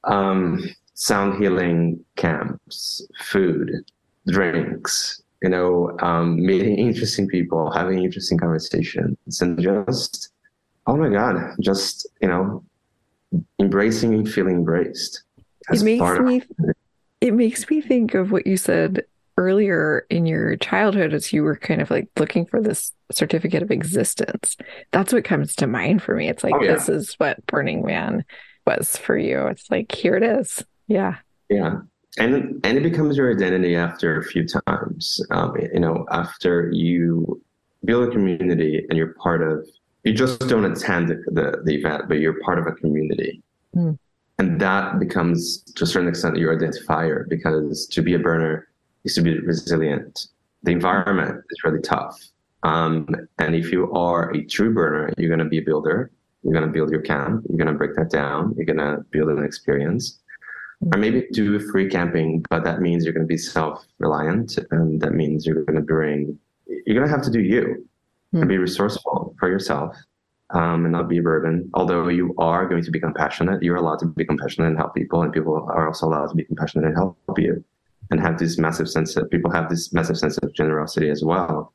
[0.04, 3.68] um, sound healing camps, food,
[4.28, 10.30] drinks, you know, um, meeting interesting people, having interesting conversations, and just,
[10.88, 12.64] oh my God, just, you know,
[13.60, 15.24] embracing and feeling embraced.
[15.72, 16.42] It makes of- me
[17.22, 19.04] it makes me think of what you said
[19.38, 23.72] earlier in your childhood as you were kind of like looking for this certificate of
[23.72, 24.58] existence.
[24.92, 26.30] That's what comes to mind for me.
[26.30, 26.74] It's like Oh, yeah.
[26.74, 28.26] this is what Burning Man
[28.66, 29.48] was for you.
[29.48, 30.66] It's like here it is.
[30.88, 31.18] Yeah.
[31.50, 31.82] Yeah.
[32.18, 35.26] And and it becomes your identity after a few times.
[35.32, 37.42] Um, you know, after you
[37.86, 39.66] build a community and you're part of,
[40.04, 43.42] you just don't attend the, the, the event, but you're part of a community.
[43.74, 43.92] Hmm.
[44.40, 48.68] And that becomes, to a certain extent, your identifier because to be a burner
[49.04, 50.28] is to be resilient.
[50.64, 52.20] The environment is really tough.
[52.64, 53.08] Um,
[53.40, 56.12] and if you are a true burner, you're going to be a builder.
[56.44, 57.46] You're going to build your camp.
[57.48, 58.54] You're going to break that down.
[58.58, 60.20] You're going to build an experience
[60.82, 65.14] or maybe do free camping, but that means you're going to be self-reliant, and that
[65.14, 67.88] means you're going to bring, you're going to have to do you
[68.32, 68.40] Hmm.
[68.40, 69.96] and be resourceful for yourself,
[70.52, 71.70] um, and not be a burden.
[71.74, 75.22] Although you are going to be compassionate, you're allowed to be compassionate and help people,
[75.22, 77.62] and people are also allowed to be compassionate and help you,
[78.10, 81.74] and have this massive sense of people have this massive sense of generosity as well,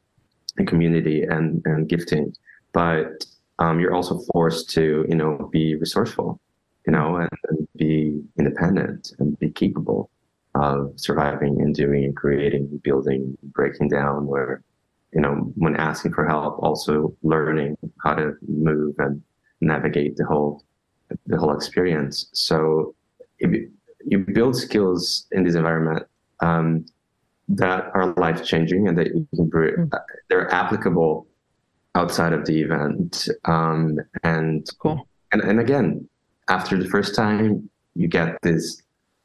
[0.57, 2.35] and community and and gifting,
[2.73, 3.27] but
[3.59, 6.41] um, you're also forced to you know be resourceful
[6.87, 10.11] you know, and, and be independent and be capable
[10.55, 14.63] of surviving and doing and creating, building, breaking down, where,
[15.13, 19.23] you know, when asking for help, also learning how to move and
[19.61, 20.65] navigate the whole,
[21.27, 22.29] the whole experience.
[22.33, 22.95] So
[23.39, 23.51] if
[24.07, 26.07] you build skills in this environment,
[26.41, 26.87] um,
[27.49, 29.91] that are life changing and that you can, Mm.
[30.29, 31.27] they're applicable
[31.95, 33.29] outside of the event.
[33.45, 35.07] Um, and Cool.
[35.33, 36.09] and, and again,
[36.49, 38.83] after the first time, you get this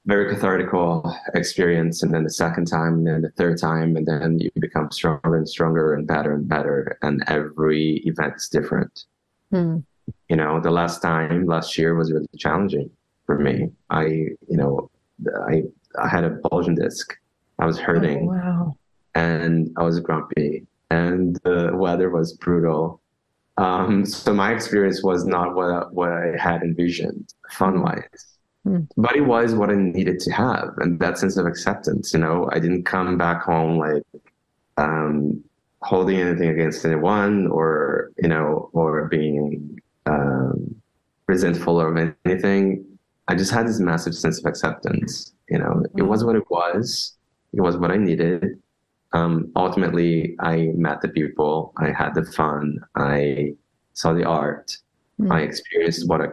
[0.08, 4.40] very cathartical experience, and then the second time, and then the third time, and then
[4.40, 6.98] you become stronger and stronger and better and better.
[7.04, 9.06] And every event is different.
[9.52, 9.80] Hmm.
[10.30, 12.90] You know, the last time, last year, was really challenging
[13.26, 13.70] for me.
[13.92, 14.90] I, you know,
[15.48, 15.64] I
[16.00, 17.16] I had a bulging disc.
[17.60, 18.78] I was hurting Oh, wow.
[19.14, 23.01] and I was grumpy, and the weather was brutal.
[23.62, 28.28] Um, so my experience was not what I, what I had envisioned, fun wise,
[28.68, 28.88] Mm.
[28.96, 32.14] but it was what I needed to have, and that sense of acceptance.
[32.14, 34.04] You know, I didn't come back home like
[34.78, 35.44] um,
[35.82, 40.76] holding anything against anyone, or you know, or being um,
[41.26, 42.86] resentful of anything.
[43.28, 45.34] I just had this massive sense of acceptance.
[45.50, 47.18] You know, it was what it was.
[47.54, 48.60] It was what I needed
[49.14, 53.54] um, ultimately I met the people, I had the fun, I
[53.94, 54.78] saw the art,
[55.22, 55.32] Mm.
[55.32, 56.28] I experienced what I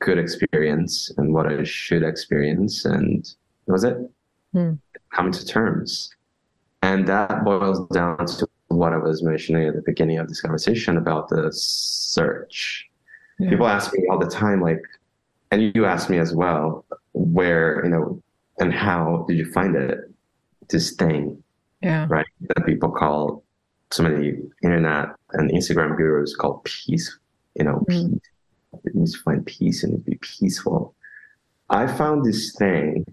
[0.00, 3.24] could experience and what I should experience, and
[3.66, 3.96] that was it.
[4.54, 4.78] Mm.
[5.12, 6.10] coming to terms.
[6.82, 10.96] And that boils down to what I was mentioning at the beginning of this conversation
[10.96, 12.86] about the search.
[13.38, 13.50] Yeah.
[13.50, 14.82] People ask me all the time, like,
[15.50, 18.22] and you asked me as well, where, you know,
[18.58, 19.98] and how did you find it?
[20.68, 21.42] This thing,
[21.86, 22.26] yeah, right?
[22.48, 23.44] That people call
[23.92, 27.18] so many internet and Instagram gurus call peace,
[27.54, 27.88] you know, mm.
[27.88, 28.30] peace.
[28.84, 30.94] It needs to find peace and be peaceful.
[31.70, 33.04] I found this thing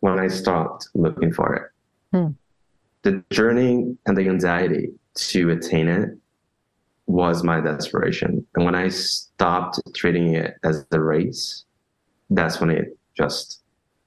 [0.00, 2.16] when I stopped looking for it.
[2.16, 2.32] Hmm.
[3.02, 6.10] The journey and the anxiety to attain it
[7.06, 8.46] was my desperation.
[8.54, 11.64] And when I stopped treating it as the race,
[12.30, 13.62] that's when it just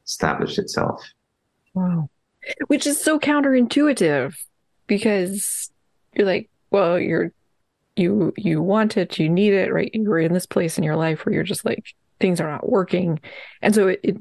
[0.06, 1.04] established itself.
[1.74, 2.10] Wow.
[2.68, 4.36] Which is so counterintuitive
[4.88, 5.72] because
[6.14, 7.32] you're like, well, you're
[7.96, 9.92] you you want it, you need it, right?
[9.94, 13.20] You're in this place in your life where you're just like things are not working.
[13.62, 14.18] And so it it,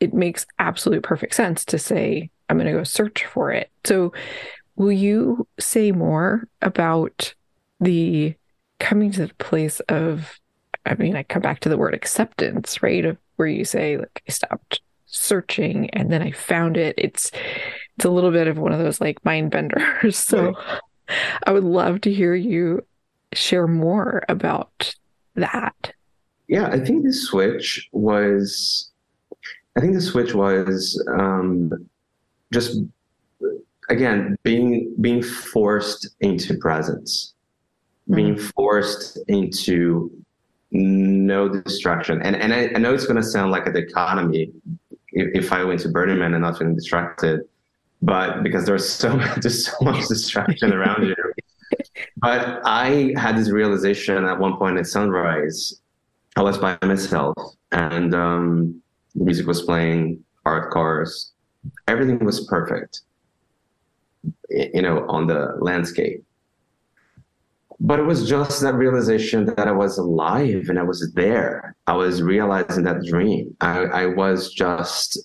[0.00, 3.70] it makes absolute perfect sense to say, I'm gonna go search for it.
[3.84, 4.12] So
[4.76, 7.34] will you say more about
[7.80, 8.34] the
[8.80, 10.38] coming to the place of
[10.84, 13.04] I mean, I come back to the word acceptance, right?
[13.04, 14.80] Of where you say, like, I stopped
[15.12, 16.94] searching and then I found it.
[16.98, 17.30] It's
[17.96, 20.18] it's a little bit of one of those like mind benders.
[20.32, 20.80] So right.
[21.46, 22.84] I would love to hear you
[23.32, 24.94] share more about
[25.34, 25.92] that.
[26.48, 28.90] Yeah, I think the switch was
[29.76, 31.70] I think the switch was um,
[32.52, 32.78] just
[33.88, 37.34] again being being forced into presence,
[38.08, 38.14] mm-hmm.
[38.16, 40.10] being forced into
[40.72, 42.22] no distraction.
[42.22, 44.50] And and I, I know it's going to sound like a dichotomy
[45.12, 47.40] if, if I went to Burning Man and not feeling distracted,
[48.00, 51.16] but because there's so there's so much distraction around you.
[52.16, 55.80] But I had this realization at one point at sunrise.
[56.36, 57.34] I was by myself,
[57.72, 58.82] and um,
[59.14, 61.32] the music was playing, art cars,
[61.88, 63.02] everything was perfect.
[64.50, 66.24] You know, on the landscape.
[67.84, 71.74] But it was just that realization that I was alive and I was there.
[71.88, 73.56] I was realizing that dream.
[73.60, 75.18] I, I was just,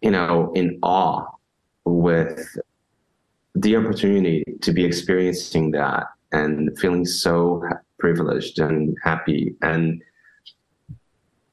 [0.00, 1.24] you know, in awe
[1.84, 2.44] with
[3.54, 7.62] the opportunity to be experiencing that and feeling so
[8.00, 10.02] privileged and happy and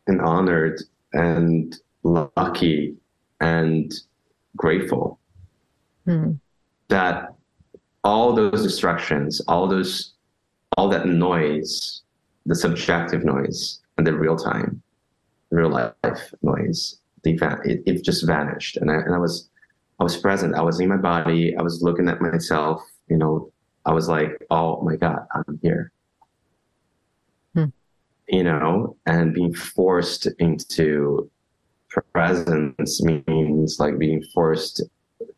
[0.08, 0.82] and honored
[1.13, 2.95] and lucky
[3.39, 3.93] and
[4.58, 5.19] grateful
[6.08, 6.39] mm.
[6.88, 7.36] that
[8.03, 10.13] all those distractions, all those,
[10.77, 12.01] all that noise,
[12.45, 14.81] the subjective noise and the real time,
[15.51, 17.31] real life noise, the
[17.65, 18.77] it, it just vanished.
[18.77, 19.49] And I, and I was,
[19.99, 20.55] I was present.
[20.55, 21.55] I was in my body.
[21.57, 22.81] I was looking at myself.
[23.09, 23.51] You know,
[23.85, 25.91] I was like, oh my God, I'm here.
[27.53, 27.65] Hmm.
[28.29, 31.29] You know, and being forced into
[31.89, 34.83] presence means like being forced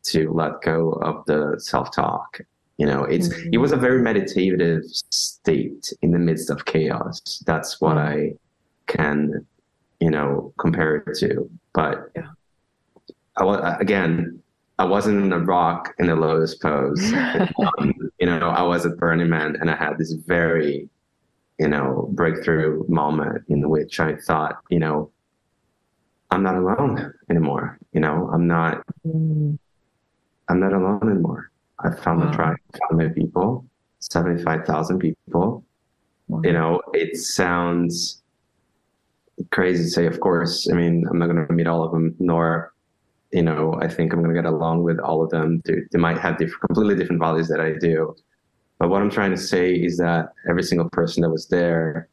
[0.03, 2.39] to let go of the self talk.
[2.81, 3.49] You know, it's mm-hmm.
[3.53, 7.43] it was a very meditative state in the midst of chaos.
[7.45, 8.33] That's what I
[8.87, 9.45] can,
[9.99, 11.47] you know, compare it to.
[11.75, 12.29] But yeah.
[13.37, 14.41] I again,
[14.79, 17.13] I wasn't in a rock in a lotus pose.
[17.77, 20.89] um, you know, I was at Burning Man, and I had this very,
[21.59, 25.11] you know, breakthrough moment in which I thought, you know,
[26.31, 27.77] I'm not alone anymore.
[27.93, 28.83] You know, I'm not.
[29.05, 29.59] Mm.
[30.49, 31.50] I'm not alone anymore.
[31.83, 32.27] I found wow.
[32.27, 32.57] my tribe,
[32.89, 33.65] found my people,
[33.99, 35.63] 75,000 people.
[36.27, 36.41] Wow.
[36.43, 38.21] You know, it sounds
[39.51, 40.69] crazy to say, of course.
[40.69, 42.73] I mean, I'm not going to meet all of them, nor,
[43.31, 45.61] you know, I think I'm going to get along with all of them.
[45.65, 48.15] They, they might have different, completely different values that I do.
[48.79, 52.07] But what I'm trying to say is that every single person that was there,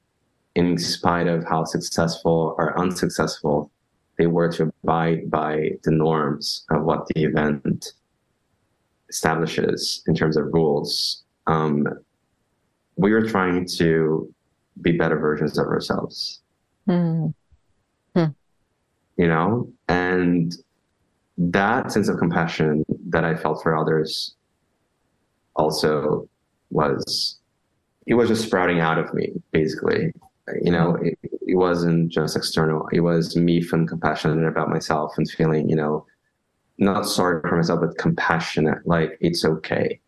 [0.55, 3.71] in spite of how successful or unsuccessful
[4.19, 7.93] they were to abide by the norms of what the event
[9.09, 11.87] establishes in terms of rules, um,
[12.97, 14.33] we are trying to
[14.83, 16.41] be better versions of ourselves.
[16.89, 17.35] Mm.
[18.15, 18.25] Hmm.
[19.17, 20.55] You know, and
[21.39, 24.35] that sense of compassion that I felt for others
[25.55, 26.29] also
[26.71, 27.39] was
[28.07, 30.13] it was just sprouting out of me basically
[30.63, 35.31] you know it, it wasn't just external it was me feeling compassionate about myself and
[35.31, 36.05] feeling you know
[36.79, 38.87] not sorry for myself, but compassionate.
[38.87, 40.01] Like it's okay.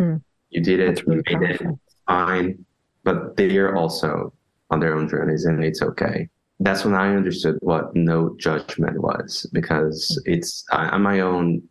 [0.00, 0.22] Mm.
[0.50, 1.06] You did it.
[1.06, 1.62] Really you made it.
[2.06, 2.64] Fine.
[3.04, 4.32] But they're also
[4.70, 6.28] on their own journeys, and it's okay.
[6.60, 10.34] That's when I understood what no judgment was, because mm.
[10.34, 11.62] it's I, am my own,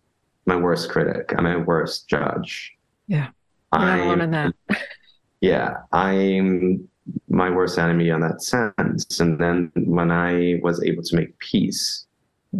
[0.45, 1.34] my worst critic.
[1.38, 2.72] I'm my worst judge.
[3.08, 3.30] Yeah,
[3.72, 4.54] I'm in that.
[5.41, 6.88] yeah, I'm
[7.30, 9.20] my worst enemy in that sense.
[9.20, 12.06] And then when I was able to make peace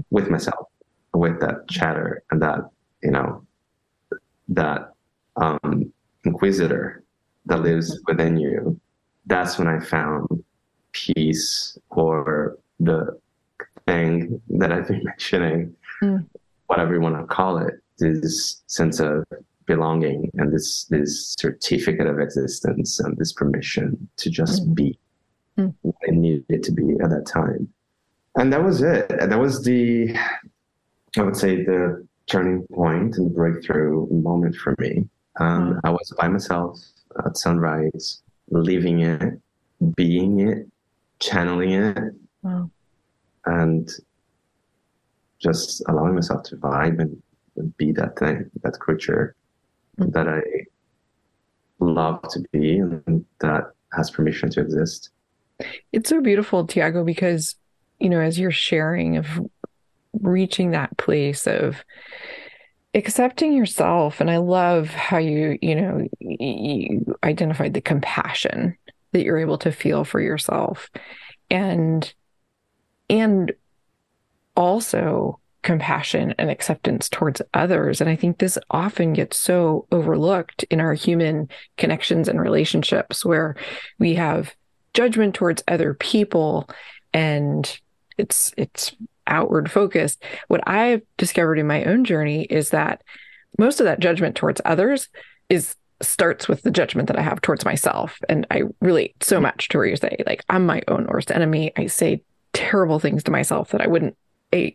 [0.10, 0.68] with myself,
[1.14, 2.60] with that chatter and that
[3.02, 3.44] you know
[4.48, 4.94] that
[5.36, 5.92] um,
[6.26, 7.04] inquisitor
[7.46, 8.80] that lives within you
[9.26, 10.44] that's when i found
[10.92, 13.18] peace or the
[13.86, 16.26] thing that i've been mentioning mm.
[16.68, 19.24] whatever you want to call it this sense of
[19.66, 24.76] belonging and this this certificate of existence and this permission to just mm.
[24.76, 25.00] be
[25.58, 25.74] mm.
[25.82, 27.70] what I needed to be at that time.
[28.36, 29.10] And that was it.
[29.10, 30.16] That was the
[31.18, 35.08] I would say the turning point and breakthrough moment for me.
[35.40, 35.80] Um, mm.
[35.84, 36.80] I was by myself
[37.26, 39.40] at sunrise, living it,
[39.96, 40.68] being it,
[41.20, 42.70] channeling it, wow.
[43.46, 43.90] and
[45.40, 47.22] just allowing myself to vibe and,
[47.58, 49.36] and be that thing, that creature
[49.98, 50.42] that I
[51.80, 55.10] love to be and that has permission to exist.
[55.92, 57.56] It's so beautiful, Tiago, because,
[58.00, 59.28] you know, as you're sharing of
[60.22, 61.84] reaching that place of
[62.94, 68.78] accepting yourself, and I love how you, you know, you identified the compassion
[69.12, 70.90] that you're able to feel for yourself.
[71.50, 72.12] And
[73.10, 73.52] and
[74.56, 78.02] also compassion and acceptance towards others.
[78.02, 83.56] And I think this often gets so overlooked in our human connections and relationships where
[83.98, 84.54] we have
[84.94, 86.70] judgment towards other people.
[87.14, 87.80] And
[88.18, 88.94] it's it's
[89.28, 90.24] outward focused.
[90.48, 93.02] What I've discovered in my own journey is that
[93.58, 95.10] most of that judgment towards others
[95.50, 98.20] is starts with the judgment that I have towards myself.
[98.28, 99.44] And I relate so mm-hmm.
[99.44, 101.72] much to where you say, like, I'm my own worst enemy.
[101.78, 102.22] I say
[102.54, 104.18] terrible things to myself that I wouldn't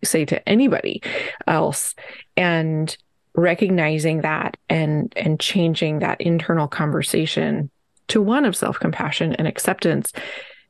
[0.03, 1.03] say to anybody
[1.47, 1.95] else
[2.37, 2.97] and
[3.35, 7.71] recognizing that and and changing that internal conversation
[8.09, 10.13] to one of self-compassion and acceptance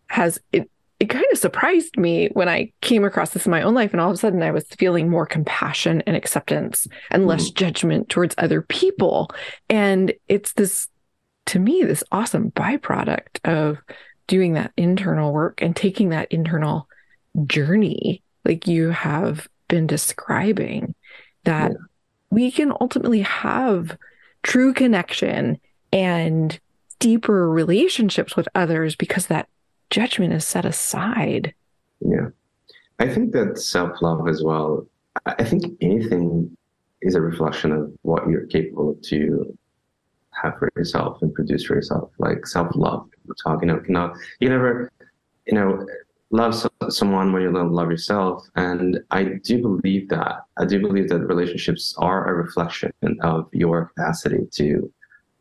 [0.09, 0.71] has it
[1.01, 3.93] it kind of surprised me when I came across this in my own life.
[3.93, 7.55] And all of a sudden, I was feeling more compassion and acceptance and less mm-hmm.
[7.55, 9.31] judgment towards other people.
[9.71, 10.89] And it's this,
[11.47, 13.79] to me, this awesome byproduct of
[14.27, 16.89] doing that internal work and taking that internal
[17.47, 20.95] journey like you have been describing,
[21.45, 21.77] that yeah.
[22.31, 23.97] we can ultimately have
[24.43, 25.59] true connection
[25.93, 26.59] and
[26.99, 29.49] deeper relationships with others because that
[29.91, 31.55] judgment is set aside.
[32.01, 32.29] Yeah.
[32.99, 34.87] I think that self love as well,
[35.27, 36.57] I think anything
[37.03, 39.57] is a reflection of what you're capable to
[40.43, 42.11] have for yourself and produce for yourself.
[42.19, 44.91] Like self love, we're talking, you know, you never,
[45.47, 45.87] you know,
[46.31, 46.55] love
[46.91, 48.47] someone when you don't love yourself.
[48.57, 50.43] And I do believe that.
[50.57, 54.93] I do believe that relationships are a reflection of your capacity to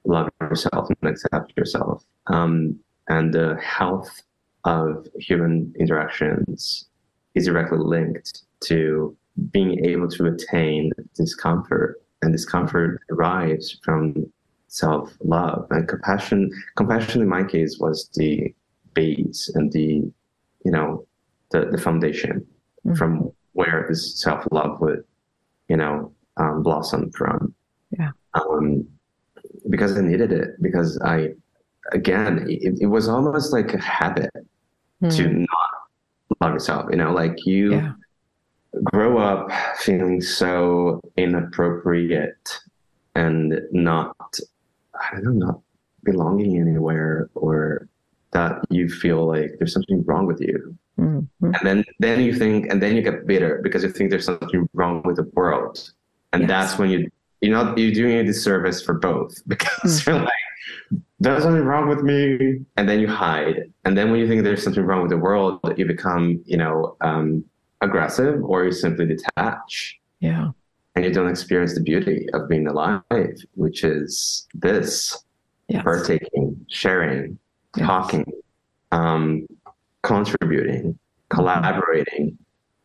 [0.06, 2.04] love yourself and accept yourself.
[2.28, 2.80] Um,
[3.10, 4.22] and the health
[4.68, 6.88] of human interactions
[7.36, 9.16] is directly linked to
[9.52, 12.02] being able to attain discomfort.
[12.22, 14.30] And discomfort arrives from
[14.68, 16.52] self love and compassion.
[16.76, 18.54] Compassion, in my case, was the
[18.94, 20.12] base and the
[20.66, 21.06] you know
[21.52, 22.46] the the foundation
[22.86, 22.96] mm-hmm.
[22.96, 25.04] from where this self love would
[25.70, 27.54] you know um, blossom from.
[27.98, 28.12] Yeah.
[28.34, 28.86] Um,
[29.70, 31.30] because I needed it because I
[31.94, 34.32] again it, it was almost like a habit
[35.02, 35.16] mm.
[35.16, 36.88] to not love yourself.
[36.90, 37.72] You know, like you.
[37.72, 37.94] Yeah.
[38.84, 42.60] grow up feeling so inappropriate
[43.16, 44.16] and not
[44.94, 45.62] I don't know, not
[46.04, 47.88] belonging anywhere or
[48.32, 50.78] that you feel like there's something wrong with you.
[51.00, 51.46] Mm-hmm.
[51.46, 54.68] And then, then you think, and then you get bitter because you think there's something
[54.74, 55.92] wrong with the world.
[56.34, 56.50] And yes.
[56.50, 57.10] that's when you,
[57.42, 60.10] you're not, you're doing a disservice for both because mm-hmm.
[60.10, 60.34] you're like,
[61.20, 62.60] there's something wrong with me.
[62.78, 63.72] And then you hide.
[63.86, 66.96] And then when you think there's something wrong with the world, you become, you know,
[67.02, 67.44] um,
[67.82, 70.00] aggressive or you simply detach.
[70.20, 70.50] Yeah.
[70.96, 73.04] And you don't experience the beauty of being alive,
[73.54, 75.24] which is this
[75.68, 75.84] yes.
[75.84, 77.38] partaking, sharing,
[77.76, 77.86] yes.
[77.86, 78.26] talking,
[78.92, 79.48] um,
[80.02, 80.98] contributing,
[81.30, 82.38] collaborating.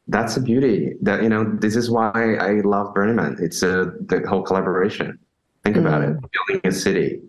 [0.08, 0.92] That's the beauty.
[1.00, 3.36] That you know, this is why I love Burning Man.
[3.40, 5.18] It's a, uh, the whole collaboration.
[5.64, 5.80] Think mm.
[5.80, 6.30] about it: mm.
[6.48, 7.22] building a city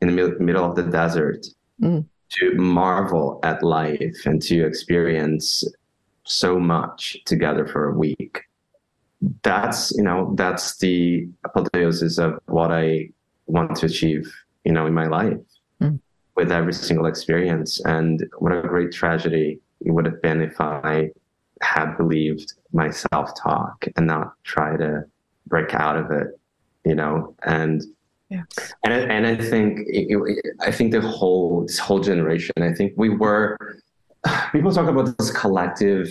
[0.00, 1.46] in the middle of the desert
[1.80, 2.04] mm.
[2.30, 5.64] to marvel at life and to experience
[6.24, 8.42] so much together for a week.
[9.42, 13.10] That's you know, that's the apotheosis of what I
[13.46, 14.32] want to achieve.
[14.64, 15.38] You know, in my life
[16.38, 17.80] with every single experience.
[17.84, 21.10] And what a great tragedy it would have been if I
[21.60, 25.04] had believed my self talk and not try to
[25.48, 26.28] break out of it,
[26.84, 27.34] you know?
[27.42, 27.82] And
[28.30, 28.74] Yes.
[28.84, 29.88] And I, and I think
[30.60, 32.52] I think the whole this whole generation.
[32.60, 33.56] I think we were
[34.52, 36.08] people talk about this collective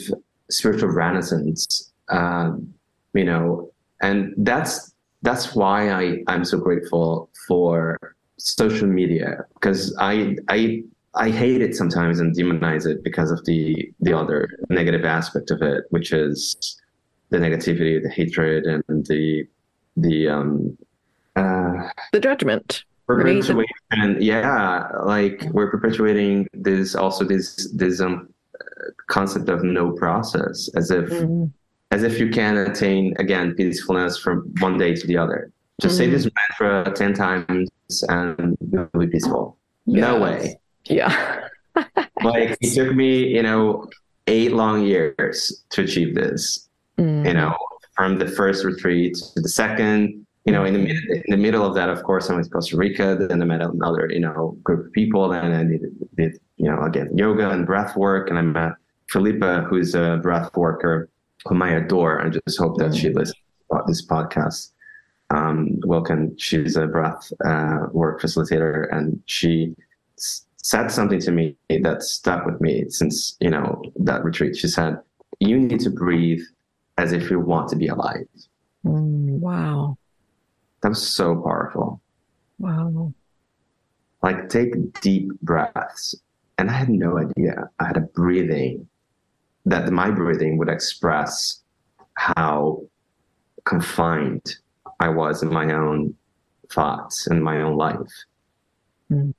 [0.49, 1.91] spiritual renaissance.
[2.09, 2.73] Um,
[3.13, 7.97] you know, and that's that's why I I'm so grateful for
[8.37, 10.83] social media because I I
[11.15, 15.61] I hate it sometimes and demonize it because of the the other negative aspect of
[15.61, 16.79] it, which is
[17.29, 19.47] the negativity, the hatred, and the
[19.95, 20.77] the um
[21.37, 22.83] uh, the judgment.
[23.05, 24.21] Perpetuation, right?
[24.21, 28.27] yeah, like we're perpetuating this also this this um
[29.07, 31.45] concept of no process, as if mm-hmm.
[31.91, 35.51] as if you can attain again peacefulness from one day to the other.
[35.81, 36.05] Just mm-hmm.
[36.05, 36.29] say this
[36.59, 37.69] mantra ten times
[38.09, 39.57] and you'll be peaceful.
[39.85, 40.01] Yes.
[40.01, 40.59] No way.
[40.85, 41.47] Yeah.
[42.23, 43.87] like it took me, you know,
[44.27, 46.67] eight long years to achieve this.
[46.97, 47.25] Mm.
[47.25, 47.55] You know,
[47.95, 50.26] from the first retreat to the second.
[50.47, 52.77] You know, in the in the middle of that, of course, I went to Costa
[52.77, 53.17] Rica.
[53.19, 55.27] Then I met another, you know, group of people.
[55.29, 55.81] Then I did,
[56.15, 58.29] did you know, again, yoga and breath work.
[58.29, 58.71] And I met
[59.09, 61.09] Philippa, who's a breath worker
[61.45, 62.21] whom I adore.
[62.21, 63.35] I just hope that she listens
[63.71, 64.71] to this podcast.
[65.29, 69.75] Um, Wilkin, she's a breath uh, work facilitator, and she
[70.15, 74.55] said something to me that stuck with me since you know that retreat.
[74.55, 74.99] She said,
[75.39, 76.43] "You need to breathe
[76.97, 78.27] as if you want to be alive."
[78.85, 79.97] Mm, wow,
[80.81, 82.01] that was so powerful.
[82.59, 83.13] Wow,
[84.23, 86.15] like take deep breaths,
[86.57, 88.87] and I had no idea I had a breathing
[89.65, 91.61] that my breathing would express
[92.13, 92.83] how
[93.65, 94.55] confined
[94.99, 96.15] I was in my own
[96.71, 98.11] thoughts and my own life.
[99.11, 99.33] Mm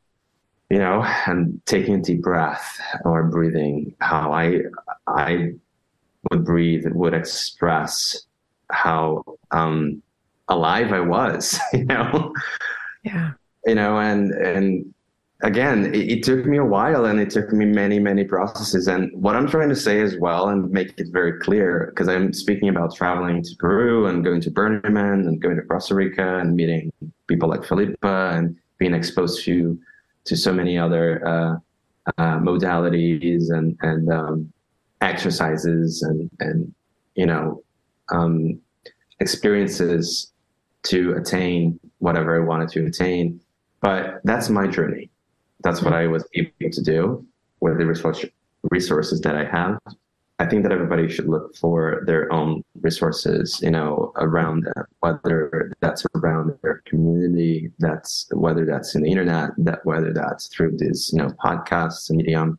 [0.71, 4.61] you know, and taking a deep breath or breathing, how I
[5.07, 5.53] I
[6.31, 8.25] would breathe would express
[8.71, 10.03] how um,
[10.49, 12.33] alive I was, you know.
[13.05, 13.33] Yeah.
[13.67, 14.95] You know, and and
[15.43, 18.89] again, it, it, took me a while, and it took me many many processes.
[18.89, 22.33] And what I'm trying to say as well, and make it very clear, because I'm
[22.33, 26.39] speaking about traveling to Peru and going to Burning Man and going to Costa Rica
[26.39, 26.93] and meeting
[27.27, 29.79] people like Philippa and being exposed to
[30.25, 31.57] to so many other uh,
[32.19, 34.53] uh, modalities and and um,
[35.01, 36.73] exercises and and
[37.15, 37.63] you know
[38.11, 38.61] um,
[39.21, 40.33] experiences
[40.85, 43.41] to attain whatever I wanted to attain.
[43.81, 45.11] But that's my journey.
[45.63, 47.27] That's what I was able to do
[47.61, 48.31] with the
[48.71, 49.79] resources that I have.
[50.41, 55.73] I think that everybody should look for their own resources, you know, around them, whether
[55.81, 61.11] that's around their community, that's whether that's in the internet, that whether that's through these,
[61.13, 62.59] you know, podcasts and medium.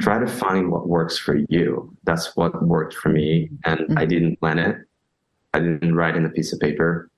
[0.00, 1.96] Try to find what works for you.
[2.04, 3.50] That's what worked for me.
[3.64, 3.98] And mm-hmm.
[3.98, 4.76] I didn't plan it.
[5.52, 7.10] I didn't write in a piece of paper.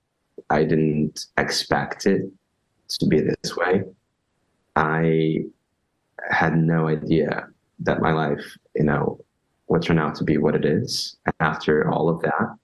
[0.50, 2.30] I didn't expect it
[2.88, 3.82] to be this way.
[4.76, 5.44] I
[6.30, 7.48] had no idea
[7.80, 9.20] that my life, you know,
[9.68, 12.56] would turn out to be what it is after all of that.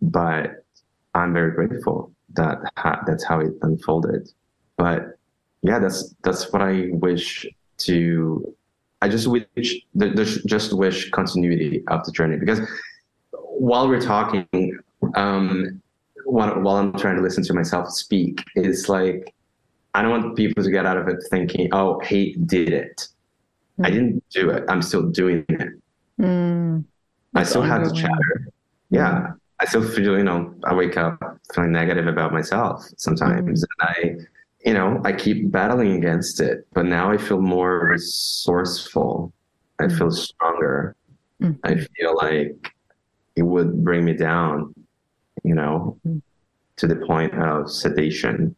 [0.00, 0.64] But
[1.14, 4.28] I'm very grateful that ha- that's how it unfolded.
[4.76, 5.18] But
[5.62, 7.46] yeah, that's that's what I wish
[7.78, 8.54] to.
[9.02, 9.76] I just wish
[10.46, 12.60] just wish continuity of the journey because
[13.32, 14.78] while we're talking,
[15.14, 15.82] um,
[16.24, 19.34] while, while I'm trying to listen to myself speak, it's like
[19.94, 23.08] I don't want people to get out of it thinking, "Oh, hate did it."
[23.78, 23.86] Mm-hmm.
[23.86, 24.64] I didn't do it.
[24.68, 25.68] I'm still doing it.
[26.20, 26.84] Mm,
[27.34, 28.52] I still have the chatter.
[28.90, 29.32] Yeah.
[29.60, 31.22] I still feel, you know, I wake up
[31.54, 33.64] feeling negative about myself sometimes.
[33.64, 33.68] Mm.
[33.78, 34.26] And I,
[34.64, 39.32] you know, I keep battling against it, but now I feel more resourceful.
[39.80, 39.98] I mm.
[39.98, 40.96] feel stronger.
[41.40, 41.58] Mm.
[41.64, 42.72] I feel like
[43.36, 44.74] it would bring me down,
[45.44, 45.98] you know,
[46.76, 48.56] to the point of sedation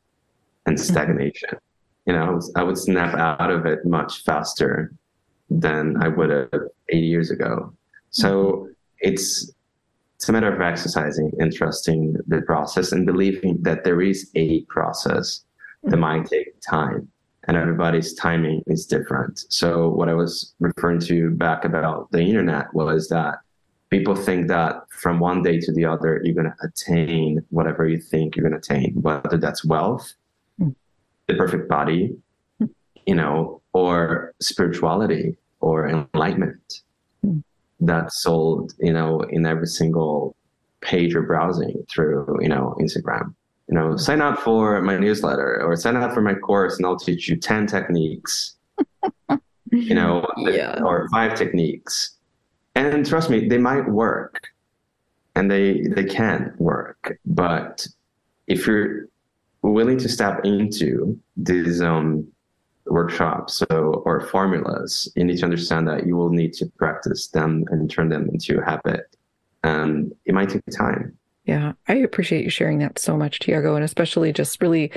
[0.67, 0.93] and mm-hmm.
[0.93, 1.51] stagnation.
[2.07, 4.93] You know, I would snap out of it much faster
[5.51, 7.75] than I would have 80 years ago.
[8.11, 8.73] So mm-hmm.
[9.01, 9.53] it's
[10.15, 14.63] it's a matter of exercising and trusting the process and believing that there is a
[14.63, 15.45] process
[15.83, 16.01] that mm-hmm.
[16.01, 17.09] might take time
[17.47, 19.45] and everybody's timing is different.
[19.51, 23.37] So what I was referring to back about the internet was that
[23.91, 27.99] people think that from one day to the other you're going to attain whatever you
[27.99, 30.13] think you're going to attain, whether that's wealth,
[30.61, 30.75] mm.
[31.29, 32.17] the perfect body,
[32.61, 32.69] mm.
[33.07, 36.83] you know, or spirituality or enlightenment
[37.25, 37.43] mm.
[37.81, 40.35] that's sold, you know, in every single
[40.81, 43.35] page you're browsing through, you know, Instagram.
[43.69, 46.97] You know, sign up for my newsletter or sign up for my course and I'll
[46.97, 48.55] teach you 10 techniques,
[49.73, 50.81] you know, yeah.
[50.85, 52.16] or five techniques.
[52.77, 54.41] And trust me, they might work
[55.35, 57.19] and they they can work.
[57.25, 57.87] But
[58.47, 59.09] if you're
[59.63, 62.29] willing to step into these um
[62.85, 67.65] workshops so, or formulas, you need to understand that you will need to practice them
[67.71, 69.17] and turn them into a habit.
[69.65, 71.19] And it might take time.
[71.45, 71.73] Yeah.
[71.89, 74.93] I appreciate you sharing that so much, Tiago, and especially just really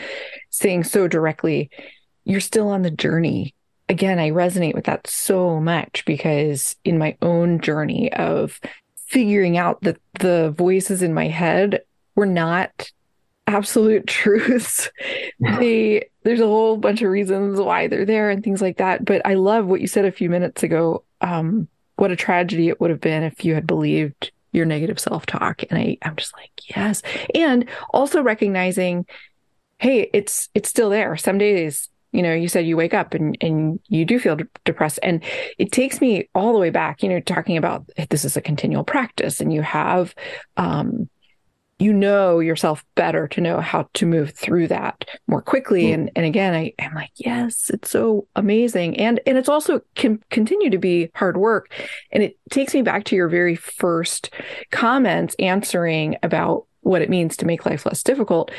[0.49, 1.69] saying so directly,
[2.25, 3.55] you're still on the journey.
[3.89, 8.59] Again, I resonate with that so much because in my own journey of
[9.07, 11.81] figuring out that the voices in my head
[12.15, 12.91] were not
[13.47, 14.89] absolute truths.
[15.39, 19.03] they there's a whole bunch of reasons why they're there and things like that.
[19.03, 21.03] But I love what you said a few minutes ago.
[21.21, 25.63] Um, what a tragedy it would have been if you had believed your negative self-talk.
[25.69, 27.01] And I, I'm just like, yes.
[27.33, 29.05] And also recognizing,
[29.79, 31.17] hey, it's it's still there.
[31.17, 34.99] Some days you know you said you wake up and and you do feel depressed.
[35.03, 35.23] And
[35.57, 38.83] it takes me all the way back you know talking about this is a continual
[38.83, 40.15] practice and you have
[40.57, 41.09] um
[41.81, 45.85] you know yourself better to know how to move through that more quickly.
[45.85, 45.93] Mm.
[45.93, 48.97] and and again I am like yes it's so amazing.
[48.97, 51.71] And and it's also can continue to be hard work.
[52.11, 54.33] And it takes me back to your very first
[54.71, 58.51] comments answering about what it means to make life less difficult.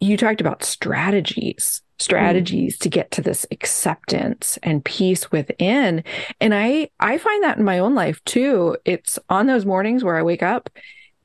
[0.00, 2.80] You talked about strategies strategies mm.
[2.80, 6.04] to get to this acceptance and peace within
[6.40, 10.16] and i i find that in my own life too it's on those mornings where
[10.16, 10.70] i wake up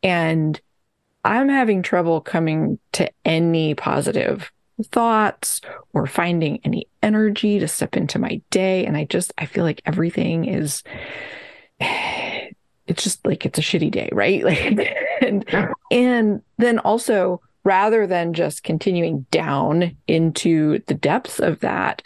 [0.03, 0.61] and
[1.25, 4.51] I'm having trouble coming to any positive
[4.85, 5.61] thoughts
[5.93, 8.85] or finding any energy to step into my day.
[8.85, 10.83] And I just, I feel like everything is,
[11.79, 14.43] it's just like it's a shitty day, right?
[14.49, 15.45] Like, and,
[15.91, 22.01] and then also, rather than just continuing down into the depths of that,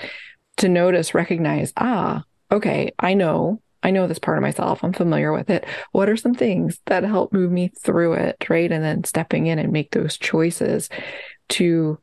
[0.57, 4.83] to notice, recognize, ah, okay, I know I know this part of myself.
[4.83, 5.65] I'm familiar with it.
[5.91, 8.45] What are some things that help move me through it?
[8.49, 8.71] Right.
[8.71, 10.89] And then stepping in and make those choices
[11.49, 11.97] to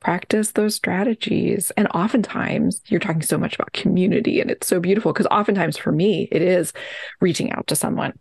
[0.00, 1.72] practice those strategies.
[1.76, 5.92] And oftentimes you're talking so much about community and it's so beautiful because oftentimes for
[5.92, 6.72] me, it is
[7.20, 8.18] reaching out to someone,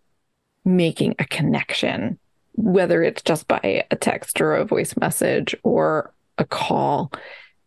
[0.66, 2.20] making a connection,
[2.54, 7.12] whether it's just by a text or a voice message or a call.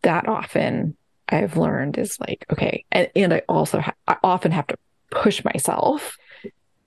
[0.01, 0.95] That often
[1.29, 2.85] I've learned is like, okay.
[2.91, 4.77] And, and I also, ha- I often have to
[5.09, 6.17] push myself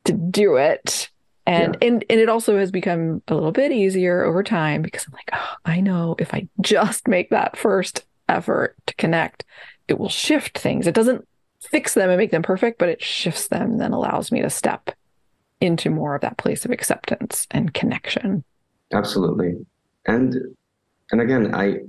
[0.05, 1.11] to do it.
[1.47, 1.89] And, yeah.
[1.89, 5.31] and and it also has become a little bit easier over time because I'm like,
[5.33, 9.45] oh, I know if I just make that first effort to connect,
[9.87, 10.89] it will shift things.
[10.89, 11.27] It doesn't
[11.61, 14.51] fix them and make them perfect, but it shifts them and then allows me to
[14.51, 14.91] step
[15.61, 18.45] into more of that place of acceptance and connection.
[18.93, 19.55] Absolutely.
[20.07, 20.35] And
[21.11, 21.81] and again, I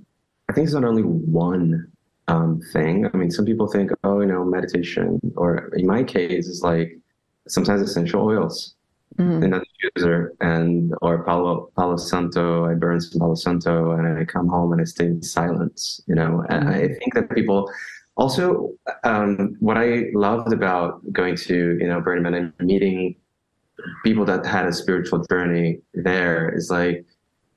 [0.49, 1.91] I think it's not only one
[2.28, 3.09] um, thing.
[3.11, 6.97] I mean, some people think, oh, you know, meditation, or in my case, it's like
[7.47, 8.74] sometimes essential oils.
[9.18, 9.43] Mm.
[9.43, 9.65] And
[9.95, 14.74] user and or Palo Palo Santo, I burn some Palo Santo and I come home
[14.74, 16.01] and I stay in silence.
[16.07, 16.45] You know, mm.
[16.49, 17.72] and I think that people
[18.15, 23.15] also um, what I loved about going to you know Burning Man and meeting
[24.03, 27.05] people that had a spiritual journey there is like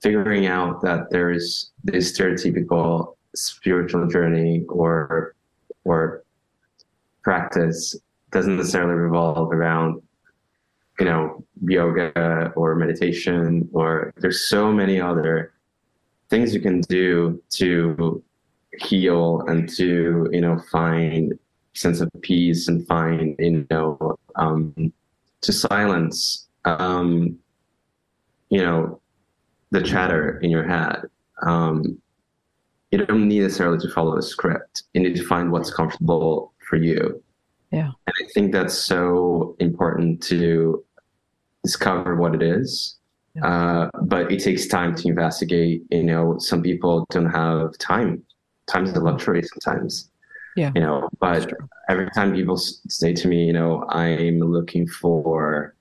[0.03, 5.35] figuring out that there's this stereotypical spiritual journey or
[5.85, 6.23] or
[7.23, 7.97] practice
[8.33, 10.01] doesn't necessarily revolve around
[10.99, 15.53] you know yoga or meditation or there's so many other
[16.29, 18.23] things you can do to
[18.79, 21.39] heal and to you know find
[21.75, 24.93] sense of peace and find you know um,
[25.43, 27.38] to silence um,
[28.49, 29.01] you know
[29.70, 31.03] the chatter in your head
[31.43, 32.01] um,
[32.91, 34.84] you don't need necessarily to follow a script.
[34.95, 37.22] You need to find what's comfortable for you.
[37.70, 37.91] Yeah.
[38.07, 40.84] And I think that's so important to
[41.62, 42.97] discover what it is.
[43.36, 43.47] Yeah.
[43.47, 45.84] Uh, but it takes time to investigate.
[45.91, 48.24] You know, some people don't have time.
[48.66, 50.10] Time is a luxury sometimes.
[50.57, 50.72] Yeah.
[50.74, 51.53] You know, but
[51.88, 55.74] every time people say to me, you know, I'm looking for,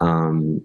[0.00, 0.64] um,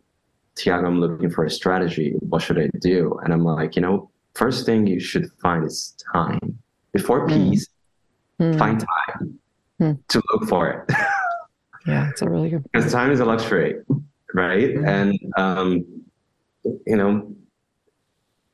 [0.56, 2.14] Tiago, I'm looking for a strategy.
[2.20, 3.20] What should I do?
[3.24, 6.58] And I'm like, you know, first thing you should find is time.
[6.94, 7.52] Before hmm.
[7.52, 7.68] peace,
[8.40, 8.58] mm.
[8.58, 9.40] find time
[9.80, 10.00] mm.
[10.10, 10.96] to look for it.
[11.88, 12.64] yeah, it's a really good.
[12.64, 13.76] Because time is a luxury,
[14.34, 14.76] right?
[14.76, 14.88] Mm.
[14.88, 16.04] And um,
[16.86, 17.34] you know,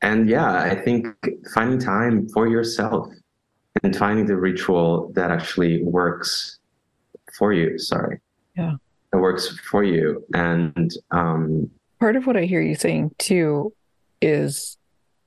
[0.02, 1.08] and yeah, I think
[1.52, 3.08] finding time for yourself
[3.82, 6.58] and finding the ritual that actually works
[7.36, 7.78] for you.
[7.78, 8.20] Sorry.
[8.56, 8.74] Yeah.
[9.12, 10.24] That works for you.
[10.34, 11.70] And um,
[12.00, 13.72] part of what I hear you saying too
[14.20, 14.76] is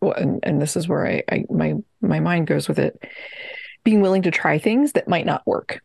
[0.02, 3.04] well, and, and this is where I, I my my mind goes with it
[3.84, 5.82] being willing to try things that might not work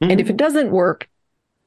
[0.00, 0.10] mm-hmm.
[0.10, 1.08] and if it doesn't work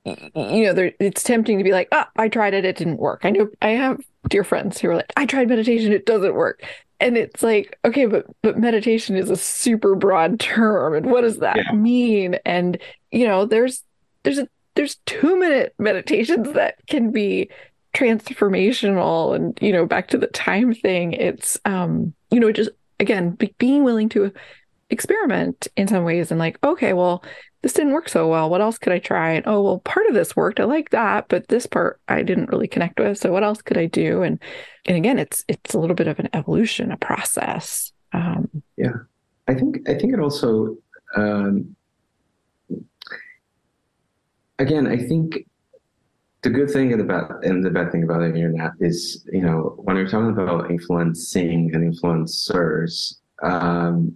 [0.06, 2.98] you know there, it's tempting to be like ah oh, i tried it it didn't
[2.98, 6.34] work i know i have dear friends who are like i tried meditation it doesn't
[6.34, 6.64] work
[7.00, 10.96] and it's like okay but but meditation is a super broad term.
[10.96, 11.72] And what does that yeah.
[11.72, 12.40] mean?
[12.46, 12.78] And
[13.12, 13.84] you know there's
[14.24, 17.50] there's a there's two minute meditations that can be
[17.96, 19.36] transformational.
[19.36, 22.70] And you know back to the time thing it's um you know just
[23.00, 24.32] again be, being willing to
[24.90, 27.22] experiment in some ways and like okay well
[27.62, 28.50] this didn't work so well.
[28.50, 29.32] What else could i try?
[29.32, 30.60] And oh well part of this worked.
[30.60, 33.18] I like that but this part i didn't really connect with.
[33.18, 34.22] So what else could i do?
[34.22, 34.40] And
[34.86, 37.92] and again it's it's a little bit of an evolution a process.
[38.14, 38.94] Um yeah.
[39.48, 40.78] I think i think it also
[41.16, 41.76] um
[44.60, 45.46] again i think
[46.42, 49.42] the good thing and the bad and the bad thing about the internet is you
[49.42, 54.16] know when you're talking about influencing and influencers um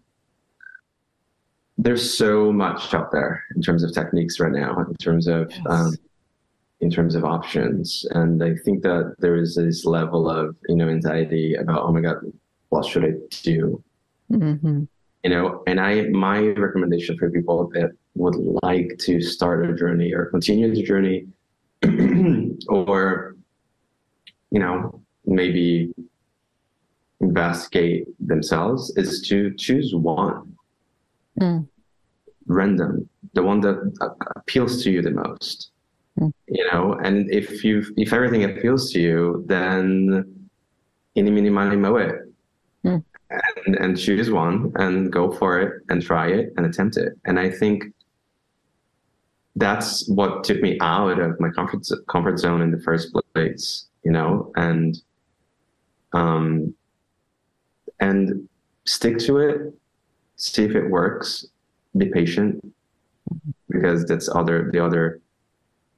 [1.82, 5.62] there's so much out there in terms of techniques right now, in terms of yes.
[5.68, 5.96] um,
[6.80, 10.90] in terms of options, and I think that there is this level of you know
[10.90, 12.18] anxiety about oh my god,
[12.70, 13.84] what should I do?
[14.32, 14.84] Mm-hmm.
[15.24, 20.14] You know, and I my recommendation for people that would like to start a journey
[20.14, 21.26] or continue the journey,
[22.68, 23.36] or
[24.52, 25.92] you know maybe
[27.22, 30.56] investigate themselves is to choose one.
[31.40, 31.68] Mm
[32.52, 33.78] random, the one that
[34.36, 35.72] appeals to you the most.
[36.20, 36.34] Mm.
[36.47, 40.47] You know, and if you if everything appeals to you, then
[41.16, 42.16] any mini money mow it.
[42.86, 43.04] Mm.
[43.66, 47.14] And, and choose one and go for it and try it and attempt it.
[47.24, 47.86] And I think
[49.56, 54.12] that's what took me out of my comfort comfort zone in the first place, you
[54.12, 54.97] know, and
[56.14, 56.74] um
[58.02, 58.49] and
[58.86, 59.74] stick to it,
[60.36, 61.45] see if it works,
[61.98, 62.74] be patient
[63.70, 65.22] because that's other the other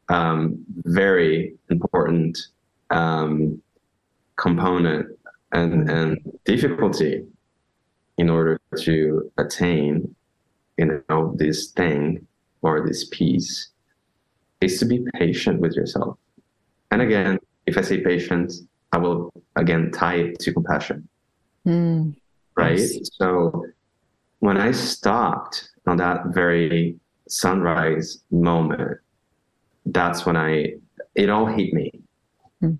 [0.10, 2.38] um, very important
[2.89, 3.62] um,
[4.36, 5.08] component
[5.52, 7.26] and and difficulty
[8.18, 10.16] in order to attain
[10.78, 12.26] you know this thing
[12.62, 13.70] or this piece
[14.62, 16.18] is to be patient with yourself.
[16.91, 21.08] And again if i say patience i will again tie it to compassion.
[21.66, 22.16] Mm,
[22.58, 22.89] right?
[23.14, 23.66] So
[24.39, 29.00] when i stopped on that very sunrise moment,
[29.86, 30.74] that's when I
[31.16, 31.92] it all hit me.
[32.62, 32.80] Mm.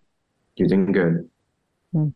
[0.56, 1.30] You're doing good.
[1.94, 2.14] Mm.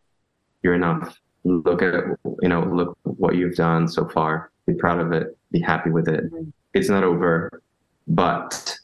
[0.62, 1.18] You're enough.
[1.44, 1.94] Look at
[2.42, 4.50] you know look what you've done so far.
[4.66, 5.36] Be proud of it.
[5.50, 6.32] Be happy with it.
[6.32, 6.52] Mm.
[6.74, 7.62] It's not over,
[8.06, 8.78] but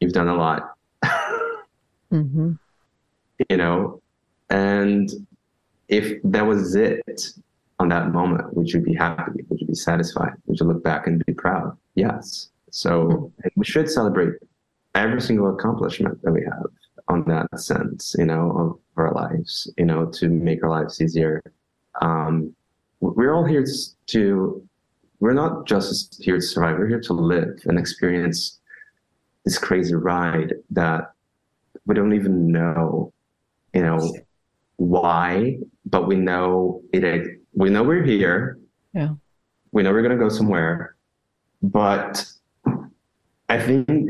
[0.00, 0.74] you've done a lot.
[2.12, 2.52] mm-hmm.
[3.48, 4.02] You know,
[4.50, 5.10] and
[5.88, 7.32] if that was it,
[7.80, 8.54] on that moment?
[8.54, 9.42] Would you be happy?
[9.48, 10.34] Would you be satisfied?
[10.46, 11.76] Would you look back and be proud?
[11.94, 12.50] Yes.
[12.70, 14.34] So we should celebrate
[14.94, 16.66] every single accomplishment that we have
[17.08, 21.42] on that sense, you know, of our lives, you know, to make our lives easier.
[22.02, 22.54] Um,
[23.00, 23.64] we're all here
[24.08, 24.62] to,
[25.20, 28.60] we're not just here to survive, we're here to live and experience
[29.44, 31.12] this crazy ride that
[31.86, 33.12] we don't even know,
[33.72, 34.14] you know,
[34.76, 38.58] why, but we know it we know we're here.
[38.92, 39.14] Yeah.
[39.72, 40.96] We know we're going to go somewhere.
[41.62, 42.24] But
[43.48, 44.08] I think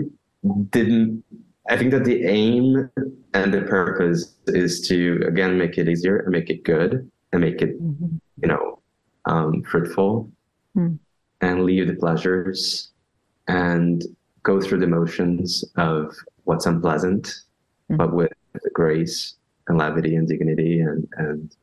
[0.70, 1.24] didn't
[1.68, 2.90] I think that the aim
[3.34, 7.60] and the purpose is to again make it easier and make it good and make
[7.62, 8.16] it mm-hmm.
[8.42, 8.80] you know
[9.26, 10.30] um, fruitful
[10.76, 10.98] mm.
[11.40, 12.90] and leave the pleasures
[13.48, 14.04] and
[14.42, 16.14] go through the motions of
[16.44, 17.34] what's unpleasant,
[17.90, 17.96] mm.
[17.96, 18.32] but with
[18.72, 19.34] grace
[19.68, 21.56] and levity and dignity and and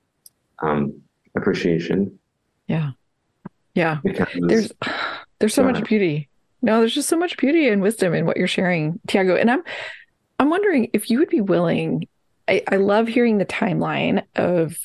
[0.59, 1.01] um,
[1.37, 2.17] appreciation.
[2.67, 2.91] Yeah.
[3.73, 3.99] Yeah.
[4.03, 4.71] Because, there's
[5.39, 6.29] there's so much beauty.
[6.61, 9.35] No, there's just so much beauty and wisdom in what you're sharing, Tiago.
[9.35, 9.63] And I'm
[10.39, 12.07] I'm wondering if you would be willing.
[12.47, 14.77] I, I love hearing the timeline of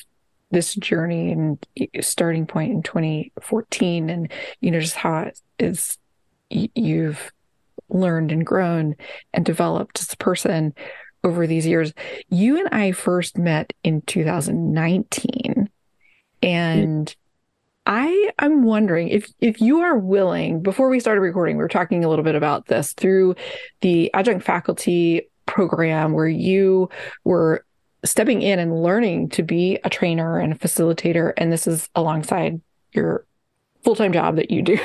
[0.51, 1.65] this journey and
[2.01, 4.31] starting point in 2014 and
[4.61, 5.97] you know just how it is
[6.49, 7.31] you've
[7.89, 8.95] learned and grown
[9.33, 10.73] and developed as a person
[11.23, 11.93] over these years.
[12.29, 15.69] You and I first met in 2019
[16.43, 17.15] and
[17.85, 22.05] I am wondering if if you are willing, before we started recording, we were talking
[22.05, 23.35] a little bit about this through
[23.81, 26.89] the adjunct faculty program where you
[27.23, 27.65] were
[28.05, 31.33] stepping in and learning to be a trainer and a facilitator.
[31.37, 32.61] And this is alongside
[32.93, 33.25] your
[33.83, 34.79] full-time job that you do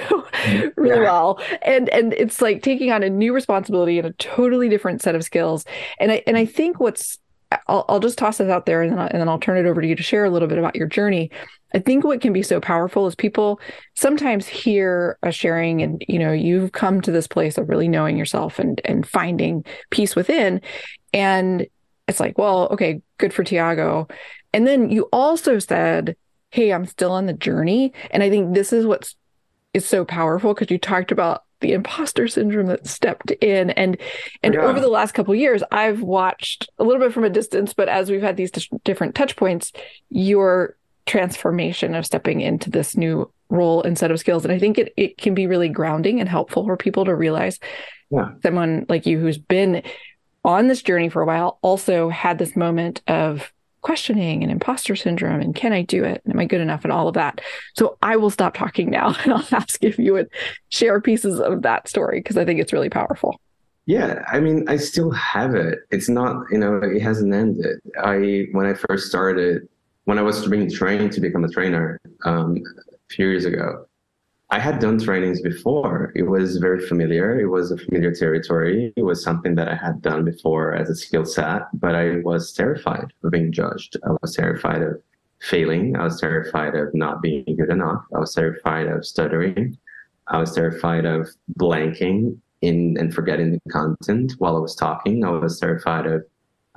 [0.77, 1.03] really yeah.
[1.03, 5.15] well and and it's like taking on a new responsibility and a totally different set
[5.15, 5.65] of skills
[6.01, 7.19] and i and i think what's
[7.67, 9.69] I'll, I'll just toss this out there and then, I'll, and then I'll turn it
[9.69, 11.31] over to you to share a little bit about your journey.
[11.75, 13.61] I think what can be so powerful is people
[13.95, 18.17] sometimes hear a sharing and, you know, you've come to this place of really knowing
[18.17, 20.61] yourself and, and finding peace within.
[21.13, 21.67] And
[22.07, 24.09] it's like, well, okay, good for Tiago.
[24.53, 26.17] And then you also said,
[26.51, 27.93] Hey, I'm still on the journey.
[28.11, 29.15] And I think this is what's
[29.75, 33.97] is so powerful because you talked about the imposter syndrome that stepped in and
[34.43, 34.61] and Yeah.
[34.63, 37.89] over the last couple of years i've watched a little bit from a distance but
[37.89, 39.73] as we've had these dis- different touch points
[40.09, 44.79] your transformation of stepping into this new role and set of skills and i think
[44.79, 47.59] it, it can be really grounding and helpful for people to realize
[48.11, 48.31] Yeah.
[48.43, 49.83] someone like you who's been
[50.45, 53.53] on this journey for a while also had this moment of
[53.83, 56.23] questioning and imposter syndrome and can I do it?
[56.25, 57.41] And am I good enough and all of that?
[57.75, 60.29] So I will stop talking now and I'll ask if you would
[60.69, 63.41] share pieces of that story because I think it's really powerful.
[63.87, 65.79] Yeah, I mean, I still have it.
[65.91, 67.81] It's not, you know, it hasn't ended.
[67.99, 69.67] I when I first started,
[70.05, 73.87] when I was being trained to become a trainer um, a few years ago,
[74.51, 76.11] I had done trainings before.
[76.17, 77.39] It was very familiar.
[77.39, 78.95] It was a familiar territory.
[78.97, 82.53] It was something that I had done before as a skill set, but I was
[82.53, 83.99] terrified of being judged.
[84.07, 85.03] I was terrified of
[85.41, 85.97] failing.
[85.97, 88.03] I was terrified of not being good enough.
[88.15, 89.77] I was terrified of stuttering.
[90.29, 91.29] I was terrified of
[91.59, 95.25] blanking in and forgetting the content while I was talking.
[95.25, 96.25] I was terrified of,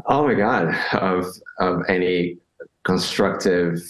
[0.07, 1.25] oh my god, of
[1.59, 2.37] of any
[2.83, 3.81] constructive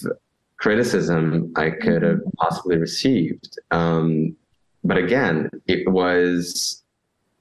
[0.62, 3.60] criticism I could have possibly received.
[3.72, 4.36] Um,
[4.84, 6.84] but again, it was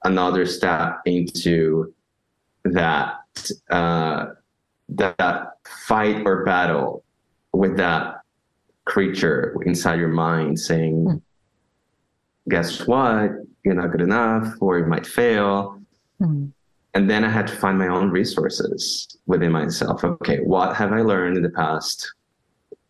[0.05, 1.93] another step into
[2.65, 3.19] that
[3.71, 4.27] uh,
[4.89, 5.53] that
[5.87, 7.05] fight or battle
[7.53, 8.23] with that
[8.87, 11.17] creature inside your mind saying, Hmm.
[12.49, 13.33] "Guess what?
[13.65, 15.79] You're not good enough, or you might fail."
[16.95, 20.03] And then I had to find my own resources within myself.
[20.05, 22.13] Okay, what have I learned in the past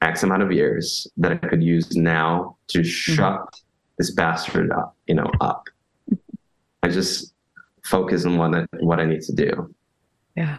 [0.01, 3.61] X amount of years that I could use now to shut
[3.99, 5.69] this bastard up, you know, up.
[6.83, 7.35] I just
[7.85, 9.75] focus on what I, what I need to do.
[10.37, 10.59] Yeah.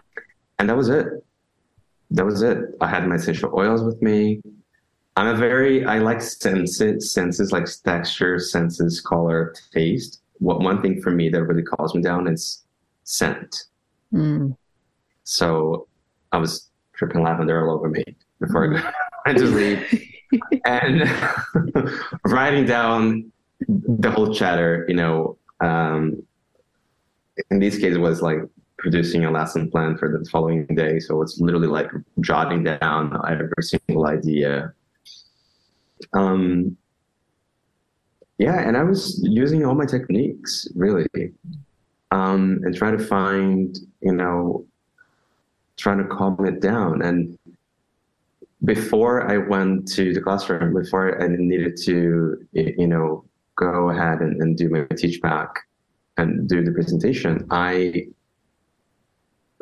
[0.60, 1.08] And that was it.
[2.12, 2.60] That was it.
[2.82, 4.42] I had my essential oils with me.
[5.18, 10.22] I'm a very I like senses, senses like texture, senses, color, taste.
[10.38, 12.64] What one thing for me that really calms me down is
[13.04, 13.66] scent.
[14.14, 14.56] Mm.
[15.24, 15.88] So
[16.32, 18.04] I was dripping lavender all over me
[18.40, 18.82] before
[19.26, 19.48] I went to
[19.88, 21.10] sleep and
[22.26, 23.32] writing down
[23.68, 26.24] the whole chatter, you know, um,
[27.50, 28.40] in this case, it was like
[28.78, 31.00] producing a lesson plan for the following day.
[31.00, 34.74] So it's literally like jotting down every single idea.
[36.14, 36.76] Um,
[38.38, 41.06] yeah, and I was using all my techniques really,
[42.10, 44.66] um, and trying to find, you know,
[45.78, 47.04] trying to calm it down.
[47.04, 47.38] And
[48.64, 54.42] before I went to the classroom, before I needed to, you know, go ahead and,
[54.42, 55.50] and do my teach back
[56.18, 58.08] and do the presentation, I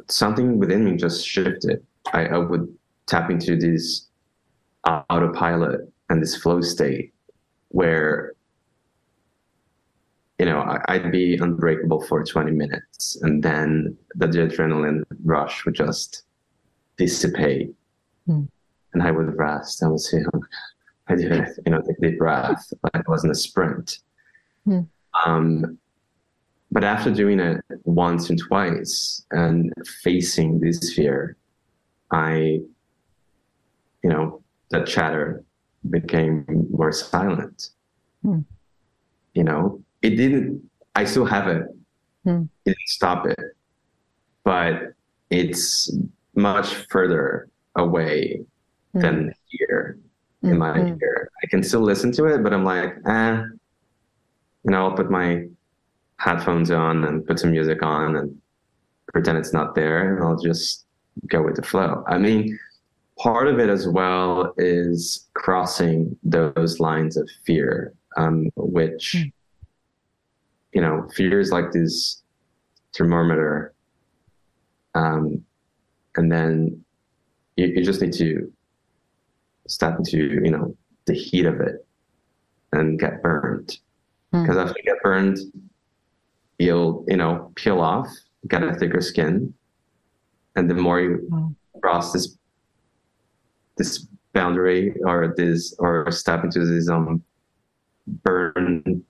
[0.07, 1.85] something within me just shifted.
[2.13, 2.73] I, I would
[3.05, 4.07] tap into this
[4.85, 7.13] autopilot and this flow state
[7.69, 8.33] where
[10.39, 16.23] you know I'd be unbreakable for 20 minutes and then the adrenaline rush would just
[16.97, 17.75] dissipate
[18.29, 18.43] Hmm.
[18.93, 19.83] And I would rest.
[19.83, 20.41] I would say, oh,
[21.07, 23.99] I did it, you know, take a deep breath, like it wasn't a sprint.
[24.65, 24.81] Hmm.
[25.25, 25.77] Um,
[26.71, 29.73] but after doing it once and twice and
[30.03, 31.35] facing this fear,
[32.11, 32.61] I,
[34.03, 35.43] you know, that chatter
[35.89, 37.69] became more silent.
[38.21, 38.41] Hmm.
[39.33, 41.63] You know, it didn't, I still have it.
[42.23, 42.43] Hmm.
[42.65, 43.39] It didn't stop it,
[44.43, 44.93] but
[45.31, 45.91] it's
[46.35, 48.45] much further away
[48.93, 48.99] Hmm.
[48.99, 49.97] than here
[50.43, 51.01] in my Mhm.
[51.01, 51.29] ear.
[51.43, 53.43] I can still listen to it, but I'm like, eh,
[54.63, 55.47] you know, I'll put my
[56.17, 58.41] headphones on and put some music on and
[59.13, 60.85] pretend it's not there and I'll just
[61.27, 62.03] go with the flow.
[62.07, 62.57] I mean,
[63.17, 69.31] part of it as well is crossing those lines of fear, um, which, Mm.
[70.73, 72.23] you know, fear is like this
[72.95, 73.73] thermometer.
[74.95, 75.45] Um,
[76.15, 76.83] and then
[77.55, 78.51] you, you just need to
[79.69, 81.85] step into, you know, the heat of it
[82.73, 83.79] and get burned.
[84.33, 84.43] Mm.
[84.43, 85.37] Because after you get burned,
[86.57, 88.07] you'll, you know, peel off,
[88.47, 89.53] get a thicker skin.
[90.55, 91.53] And the more you Wow.
[91.81, 92.37] cross this
[93.77, 97.23] this boundary or this or step into this um
[98.23, 99.03] burn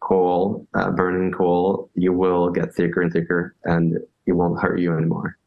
[0.00, 4.96] coal, uh, burning coal, you will get thicker and thicker, and it won't hurt you
[4.96, 5.38] anymore.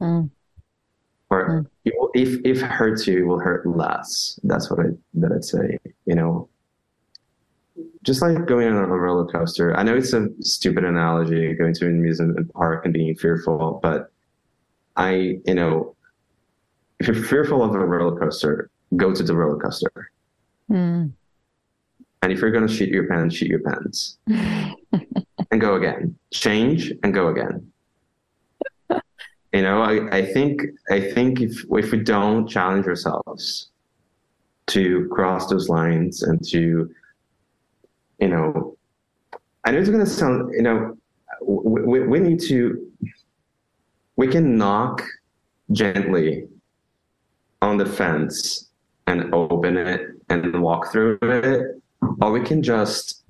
[0.00, 0.30] Mm.
[1.30, 1.66] Or Mm.
[1.84, 4.38] it will, if if it hurts you, it will hurt less.
[4.44, 5.78] That's what I that I'd say.
[6.06, 6.48] You know,
[8.02, 9.76] just like going on a roller coaster.
[9.76, 14.12] I know it's a stupid analogy, going to an amusement park and being fearful, but
[14.96, 15.96] I, you know,
[17.00, 20.10] if you're fearful of a roller coaster, go to the roller coaster.
[20.70, 21.12] Mm.
[22.22, 24.18] And if you're going to shoot your pants, shoot your pants
[25.50, 26.16] and go again.
[26.32, 27.70] Change and go again.
[29.54, 33.70] You know, I, I think I think if if we don't challenge ourselves
[34.66, 36.90] to cross those lines and to,
[38.18, 38.76] you know,
[39.64, 40.96] I know it's going to sound, you know,
[41.40, 42.90] we, we need to,
[44.16, 45.02] we can knock
[45.72, 46.48] gently
[47.62, 48.70] on the fence
[49.06, 50.00] and open it
[50.30, 51.80] and walk through it,
[52.20, 53.22] or we can just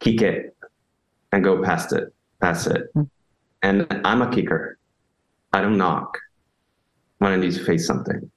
[0.00, 0.56] kick it
[1.32, 2.92] and go past it, past it.
[2.94, 3.08] Mm.
[3.62, 4.78] And I'm a kicker.
[5.52, 6.18] I don't knock
[7.18, 8.30] when I need to face something.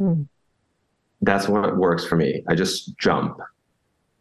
[0.00, 0.26] Mm.
[1.22, 2.42] That's what works for me.
[2.48, 3.38] I just jump,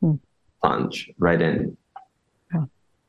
[0.01, 0.19] mm.
[0.61, 1.77] plunge right in,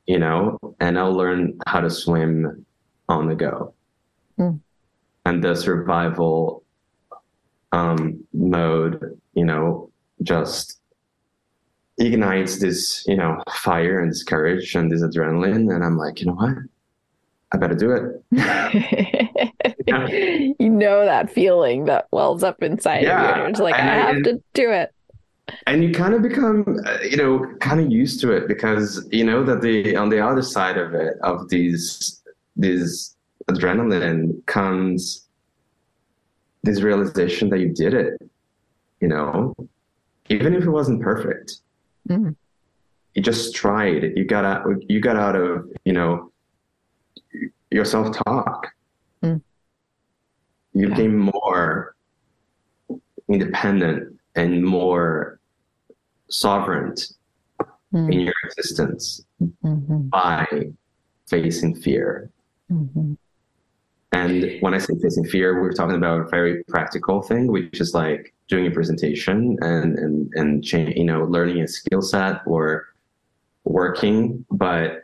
[0.07, 2.65] you know, and I'll learn how to swim
[3.09, 3.75] on the go.
[4.37, 4.57] Hmm.
[5.25, 6.63] And the survival
[7.73, 9.91] um, mode, you know,
[10.23, 10.81] just
[11.99, 15.75] ignites this, you know, fire and this courage and this adrenaline.
[15.75, 16.57] And I'm like, you know what?
[17.53, 18.25] I better do it.
[19.87, 20.07] yeah.
[20.59, 23.31] You know that feeling that wells up inside yeah.
[23.31, 23.45] of you.
[23.45, 24.93] It's like, and, I have and, to do it.
[25.67, 29.23] And you kind of become, uh, you know, kind of used to it because you
[29.23, 32.23] know that the on the other side of it, of these,
[32.57, 33.17] these
[33.49, 35.27] adrenaline comes
[36.65, 38.21] this realization that you did it,
[39.01, 39.55] you know,
[40.29, 41.59] even if it wasn't perfect.
[42.09, 42.31] Mm-hmm.
[43.15, 44.13] You just tried.
[44.17, 44.67] You got out.
[44.89, 46.33] You got out of you know
[47.71, 48.69] your self talk.
[49.23, 49.41] Mm.
[50.73, 50.95] You yeah.
[50.95, 51.97] became more
[53.29, 55.41] independent and more
[56.29, 56.95] sovereign
[57.93, 58.13] mm.
[58.13, 60.09] in your existence mm-hmm.
[60.09, 60.47] by
[61.29, 62.31] facing fear.
[62.71, 63.15] Mm-hmm.
[64.13, 67.93] And when I say facing fear, we're talking about a very practical thing, which is
[67.93, 72.87] like doing a presentation and and and change, you know, learning a skill set or
[73.65, 75.03] working, but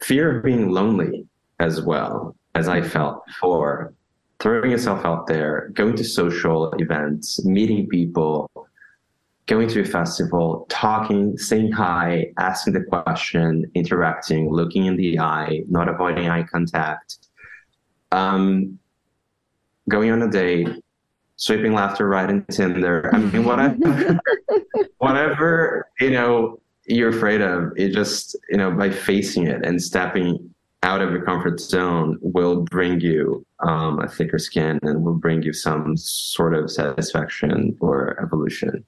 [0.00, 1.26] fear of being lonely
[1.58, 3.94] as well as I felt before.
[4.40, 8.48] Throwing yourself out there, going to social events, meeting people,
[9.46, 15.62] going to a festival, talking, saying hi, asking the question, interacting, looking in the eye,
[15.68, 17.16] not avoiding eye contact,
[18.12, 18.78] um,
[19.88, 20.68] going on a date,
[21.36, 23.10] sweeping laughter right in Tinder.
[23.12, 24.20] I mean, whatever,
[24.98, 30.54] whatever you know you're afraid of, it just you know by facing it and stepping
[30.82, 35.42] out of your comfort zone will bring you um, a thicker skin and will bring
[35.42, 38.84] you some sort of satisfaction or evolution.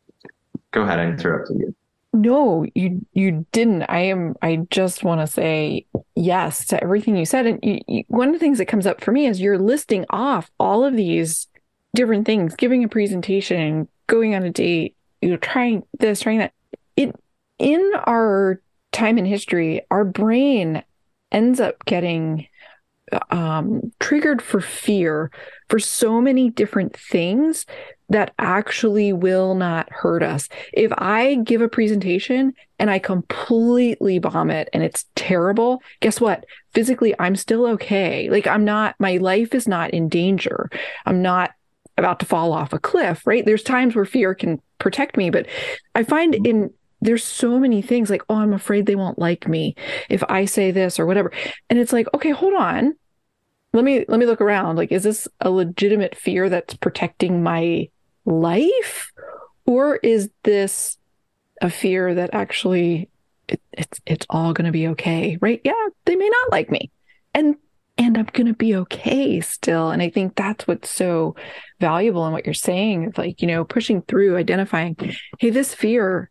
[0.71, 1.75] Go ahead, I interrupted you.
[2.13, 3.83] No, you you didn't.
[3.85, 4.35] I am.
[4.43, 5.87] I just want to say
[6.17, 7.47] yes to everything you said.
[7.47, 10.05] And you, you, one of the things that comes up for me is you're listing
[10.11, 11.47] off all of these
[11.95, 16.53] different things, giving a presentation, going on a date, you know, trying this, trying that.
[16.97, 17.15] It
[17.61, 18.61] in our
[18.91, 20.83] time in history, our brain
[21.33, 22.47] ends up getting
[23.31, 25.31] um, triggered for fear
[25.69, 27.67] for so many different things
[28.09, 30.49] that actually will not hurt us.
[30.73, 36.45] If I give a presentation and I completely bomb it and it's terrible, guess what?
[36.73, 38.29] Physically, I'm still okay.
[38.29, 40.71] Like I'm not, my life is not in danger.
[41.07, 41.53] I'm not
[41.97, 43.45] about to fall off a cliff, right?
[43.45, 45.47] There's times where fear can protect me, but
[45.95, 49.75] I find in, there's so many things like, oh, I'm afraid they won't like me
[50.09, 51.33] if I say this or whatever.
[51.69, 52.95] And it's like, okay, hold on.
[53.73, 54.77] Let me let me look around.
[54.77, 57.89] Like, is this a legitimate fear that's protecting my
[58.25, 59.13] life
[59.67, 60.99] or is this
[61.63, 63.09] a fear that actually
[63.49, 66.91] it, it's it's all to be okay right yeah they may not like me
[67.35, 67.57] and
[67.99, 71.35] and i'm to be okay still and i think that's what's so
[71.81, 74.97] valuable in what you're saying it's like you know pushing through identifying
[75.39, 76.31] hey this fear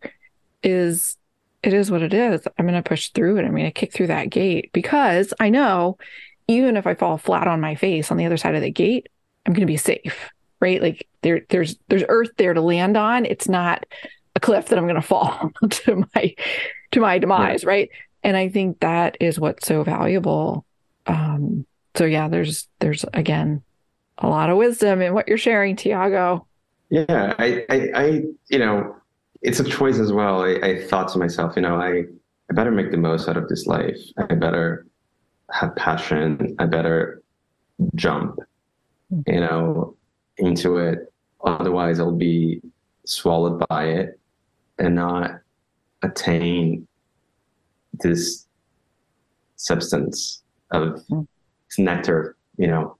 [0.63, 1.17] is
[1.63, 3.93] it is what it is i'm going to push through it i'm going to kick
[3.93, 5.97] through that gate because i know
[6.47, 9.07] even if i fall flat on my face on the other side of the gate
[9.45, 10.29] i'm going to be safe
[10.59, 10.81] right?
[10.81, 13.25] Like there, there's there's earth there to land on.
[13.25, 13.85] It's not
[14.35, 16.35] a cliff that I'm going to fall to my
[16.91, 17.69] to my demise, yeah.
[17.69, 17.89] right?
[18.23, 20.65] And I think that is what's so valuable.
[21.07, 23.63] Um, so yeah, there's there's again
[24.17, 26.45] a lot of wisdom in what you're sharing, Thiago.
[26.89, 28.95] Yeah, I, I, I you know,
[29.41, 30.43] it's a choice as well.
[30.43, 32.03] I, I thought to myself, you know, I,
[32.49, 33.97] I better make the most out of this life.
[34.17, 34.85] I better
[35.51, 36.55] have passion.
[36.59, 37.21] I better
[37.95, 38.39] jump.
[39.25, 39.95] You know,
[40.37, 41.11] into it.
[41.43, 42.61] Otherwise, I'll be
[43.05, 44.19] swallowed by it
[44.77, 45.39] and not
[46.03, 46.87] attain
[47.93, 48.45] this
[49.55, 51.27] substance of mm.
[51.77, 52.97] nectar, you know,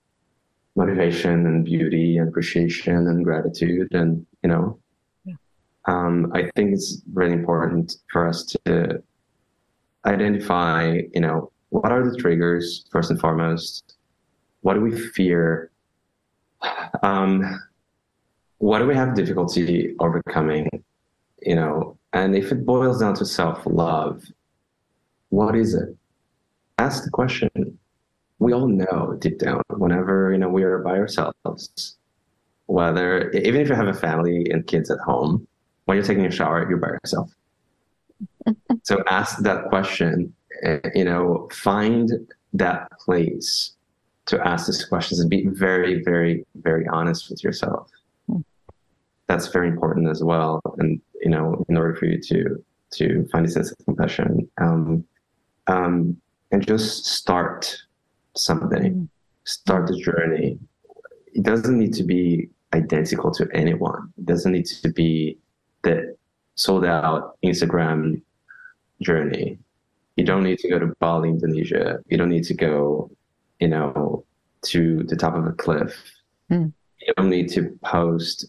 [0.76, 4.80] motivation and beauty and appreciation and gratitude and, you know.
[5.90, 9.02] Um, I think it's really important for us to
[10.06, 13.96] identify, you know, what are the triggers first and foremost?
[14.62, 15.72] What do we fear?
[17.02, 17.60] Um,
[18.60, 20.70] what do we have difficulty overcoming?
[21.42, 24.24] You know, and if it boils down to self love,
[25.30, 25.96] what is it?
[26.78, 27.80] Ask the question.
[28.38, 31.98] We all know deep down whenever you know we are by ourselves,
[32.68, 35.48] whether even if you have a family and kids at home,
[35.90, 37.32] when you're taking a shower, you're by yourself.
[38.84, 40.32] so ask that question.
[40.62, 42.12] Eh, you know, find
[42.54, 43.72] that place
[44.28, 47.90] to ask these questions and be very, very, very honest with yourself.
[48.28, 48.42] Hmm.
[49.26, 50.62] That's very important as well.
[50.78, 55.04] And you know, in order for you to to find a sense of compassion, um,
[55.66, 56.16] um,
[56.52, 57.76] and just start
[58.36, 59.10] something, mm.
[59.46, 60.60] start the journey.
[61.34, 64.14] It doesn't need to be identical to anyone.
[64.20, 65.40] It doesn't need to be
[65.84, 66.16] the
[66.56, 68.22] sold out Instagram
[69.02, 69.58] journey.
[70.16, 72.00] You don't need to go to Bali, Indonesia.
[72.08, 73.10] You don't need to go,
[73.60, 74.26] you know,
[74.64, 75.96] to the top of a cliff.
[76.52, 76.74] Mm.
[77.00, 78.46] You don't need to post,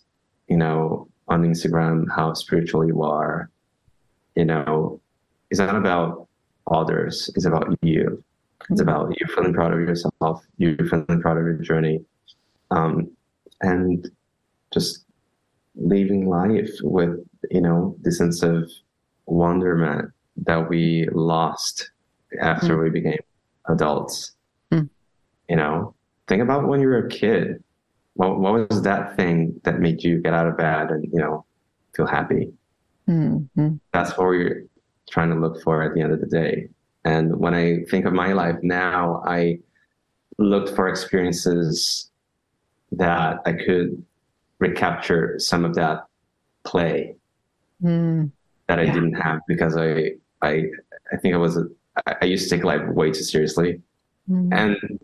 [0.49, 3.51] you know, on Instagram how spiritual you are.
[4.35, 5.01] You know,
[5.51, 6.27] it's not about
[6.71, 8.23] others, it's about you.
[8.69, 12.05] It's about you feeling proud of yourself, you feeling proud of your journey,
[12.71, 13.11] um,
[13.63, 14.09] and
[14.73, 15.05] just
[15.75, 17.19] living life with,
[17.51, 18.71] you know, the sense of
[19.27, 20.11] wonderment
[20.45, 21.91] that we lost
[22.41, 22.85] after mm.
[22.85, 23.21] we became
[23.69, 24.33] adults.
[24.73, 24.89] Mm.
[25.49, 25.95] You know,
[26.29, 27.63] think about when you were a kid
[28.15, 31.45] what, what was that thing that made you get out of bed and you know
[31.97, 32.53] feel happy
[33.09, 33.75] mm-hmm.
[33.93, 34.67] that's what we're
[35.11, 36.69] trying to look for at the end of the day
[37.05, 39.59] and when i think of my life now i
[40.39, 42.11] looked for experiences
[42.93, 44.05] that i could
[44.61, 46.05] recapture some of that
[46.65, 47.17] play
[47.83, 48.31] mm.
[48.69, 48.93] that i yeah.
[48.93, 50.65] didn't have because i i
[51.13, 51.59] i think i was
[52.21, 53.83] I used to take life way too seriously
[54.31, 54.49] mm.
[54.53, 55.01] and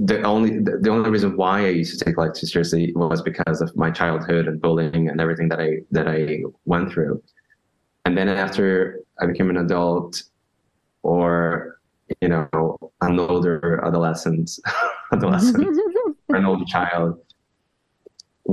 [0.00, 3.60] the only the only reason why I used to take life too seriously was because
[3.60, 7.22] of my childhood and bullying and everything that I that I went through.
[8.04, 10.22] And then after I became an adult,
[11.02, 11.78] or
[12.20, 14.50] you know, an older adolescent,
[15.12, 15.68] adolescent,
[16.28, 17.20] or an older child,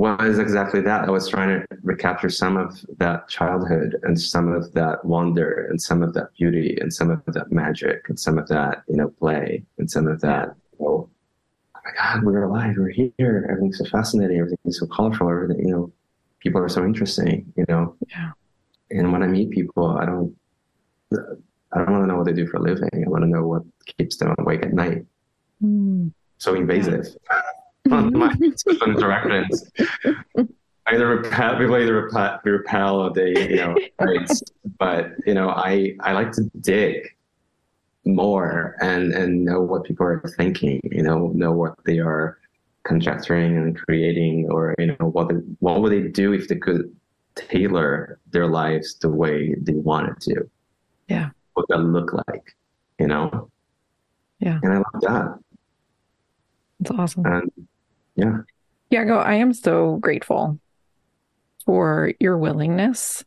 [0.00, 1.04] was exactly that.
[1.04, 5.80] I was trying to recapture some of that childhood and some of that wonder and
[5.80, 9.08] some of that beauty and some of that magic and some of that you know
[9.08, 11.10] play and some of that you know,
[11.74, 13.46] my God, we're alive, we're here.
[13.50, 15.92] Everything's so fascinating, everything's so colorful, everything, you know,
[16.40, 17.94] people are so interesting, you know.
[18.08, 18.30] Yeah.
[18.90, 20.34] And when I meet people, I don't
[21.72, 22.88] I don't want to know what they do for a living.
[22.94, 23.62] I want to know what
[23.98, 25.04] keeps them awake at night.
[25.62, 26.12] Mm.
[26.38, 27.06] So invasive.
[27.88, 28.34] My
[28.86, 29.70] interactions.
[30.86, 33.76] either repel people either repel, repel or they, you know,
[34.78, 37.08] but you know, I I like to dig
[38.04, 42.38] more and and know what people are thinking you know know what they are
[42.84, 46.94] conjecturing and creating or you know what they, what would they do if they could
[47.34, 50.50] tailor their lives the way they wanted to.
[51.08, 51.30] Yeah.
[51.54, 52.56] What that look like
[52.98, 53.50] you know?
[54.38, 54.58] Yeah.
[54.62, 55.38] And i love that
[56.80, 57.50] it's awesome and
[58.16, 58.38] yeah
[58.90, 60.58] yeah go i am so grateful
[61.66, 63.24] for your willingness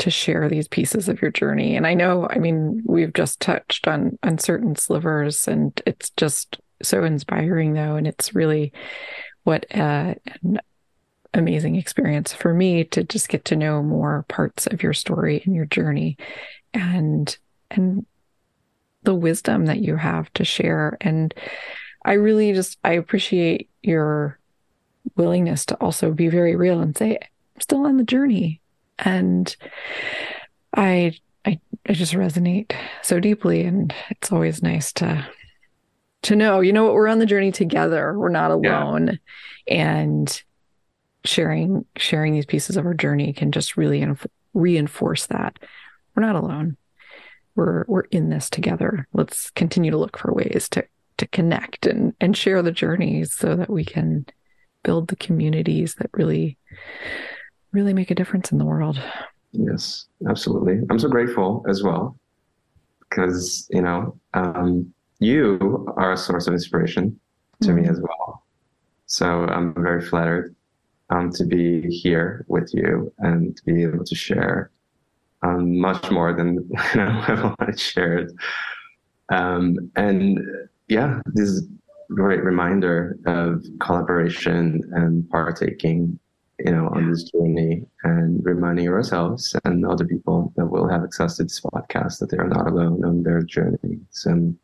[0.00, 1.76] to share these pieces of your journey.
[1.76, 6.58] And I know, I mean, we've just touched on on certain slivers, and it's just
[6.82, 8.72] so inspiring, though, and it's really
[9.44, 10.58] what uh, an
[11.34, 15.54] amazing experience for me to just get to know more parts of your story and
[15.54, 16.16] your journey,
[16.72, 17.36] and
[17.70, 18.06] and
[19.02, 20.96] the wisdom that you have to share.
[21.02, 21.34] And
[22.04, 24.38] I really just I appreciate your
[25.16, 27.18] willingness to also be very real and say,
[27.54, 28.60] I'm still on the journey.
[28.98, 29.54] And
[30.76, 31.14] I
[31.44, 32.72] I I just resonate
[33.02, 33.62] so deeply.
[33.62, 35.26] And it's always nice to
[36.22, 38.18] to know you know what we're on the journey together.
[38.18, 39.18] We're not alone.
[39.66, 39.74] Yeah.
[39.76, 40.42] and
[41.24, 45.58] sharing sharing these pieces of our journey can just really inf- reinforce that.
[46.14, 46.76] We're not alone.
[47.56, 49.06] We're we're in this together.
[49.12, 50.84] Let's continue to look for ways to
[51.20, 54.26] to connect and and share the journeys so that we can
[54.82, 56.58] build the communities that really
[57.72, 59.00] really make a difference in the world.
[59.52, 60.80] Yes, absolutely.
[60.90, 62.16] I'm so grateful as well
[63.08, 67.18] because, you know, um, you are a source of inspiration
[67.62, 67.82] to mm-hmm.
[67.82, 68.44] me as well.
[69.06, 70.54] So I'm very flattered
[71.10, 74.70] um, to be here with you and to be able to share
[75.42, 76.54] um, much more than
[76.94, 78.32] you know, I've already shared.
[79.30, 80.40] Um, and
[80.90, 81.68] yeah, this is
[82.10, 86.18] a great reminder of collaboration and partaking
[86.64, 91.36] you know, on this journey and reminding ourselves and other people that will have access
[91.36, 94.56] to this podcast that they are not alone on their journeys and,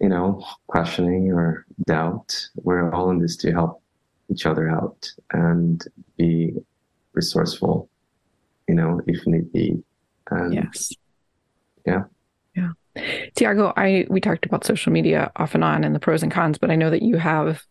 [0.00, 2.48] you know, questioning or doubt.
[2.56, 3.82] We're all in this to help
[4.30, 5.84] each other out and
[6.16, 6.54] be
[7.12, 7.88] resourceful,
[8.68, 9.82] you know, if need be.
[10.30, 10.92] And yes.
[11.86, 12.04] Yeah.
[12.54, 12.70] Yeah.
[13.34, 16.58] Thiago, I we talked about social media off and on and the pros and cons,
[16.58, 17.62] but I know that you have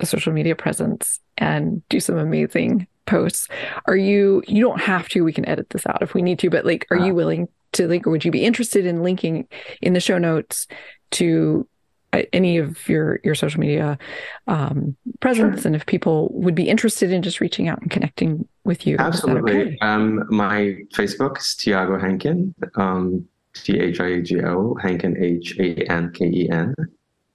[0.00, 3.48] a social media presence and do some amazing posts.
[3.86, 6.50] Are you you don't have to, we can edit this out if we need to,
[6.50, 9.46] but like are you willing to link or would you be interested in linking
[9.80, 10.66] in the show notes
[11.12, 11.66] to
[12.12, 13.98] uh, any of your your social media
[14.46, 15.68] um, presence sure.
[15.68, 19.60] and if people would be interested in just reaching out and connecting with you absolutely
[19.60, 19.78] okay?
[19.82, 23.26] um, my facebook is thiago hanken um,
[23.62, 26.74] t-h-i-a-g-o hanken h-a-n-k-e-n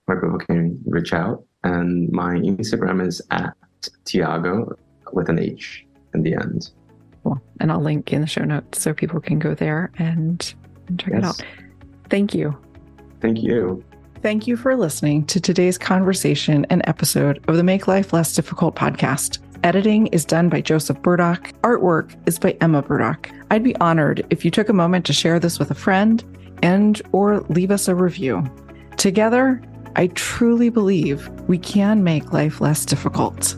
[0.05, 3.53] where people can reach out and my instagram is at
[4.05, 4.73] tiago
[5.13, 6.71] with an h in the end
[7.23, 7.41] cool.
[7.59, 10.53] and i'll link in the show notes so people can go there and,
[10.87, 11.23] and check yes.
[11.23, 11.43] it out
[12.09, 12.57] thank you
[13.19, 13.83] thank you
[14.21, 18.75] Thank you for listening to today's conversation and episode of the Make Life Less Difficult
[18.75, 19.39] podcast.
[19.63, 21.53] Editing is done by Joseph Burdock.
[21.61, 23.29] Artwork is by Emma Burdock.
[23.51, 26.23] I'd be honored if you took a moment to share this with a friend
[26.63, 28.43] and or leave us a review.
[28.97, 29.61] Together,
[29.95, 33.55] I truly believe we can make life less difficult.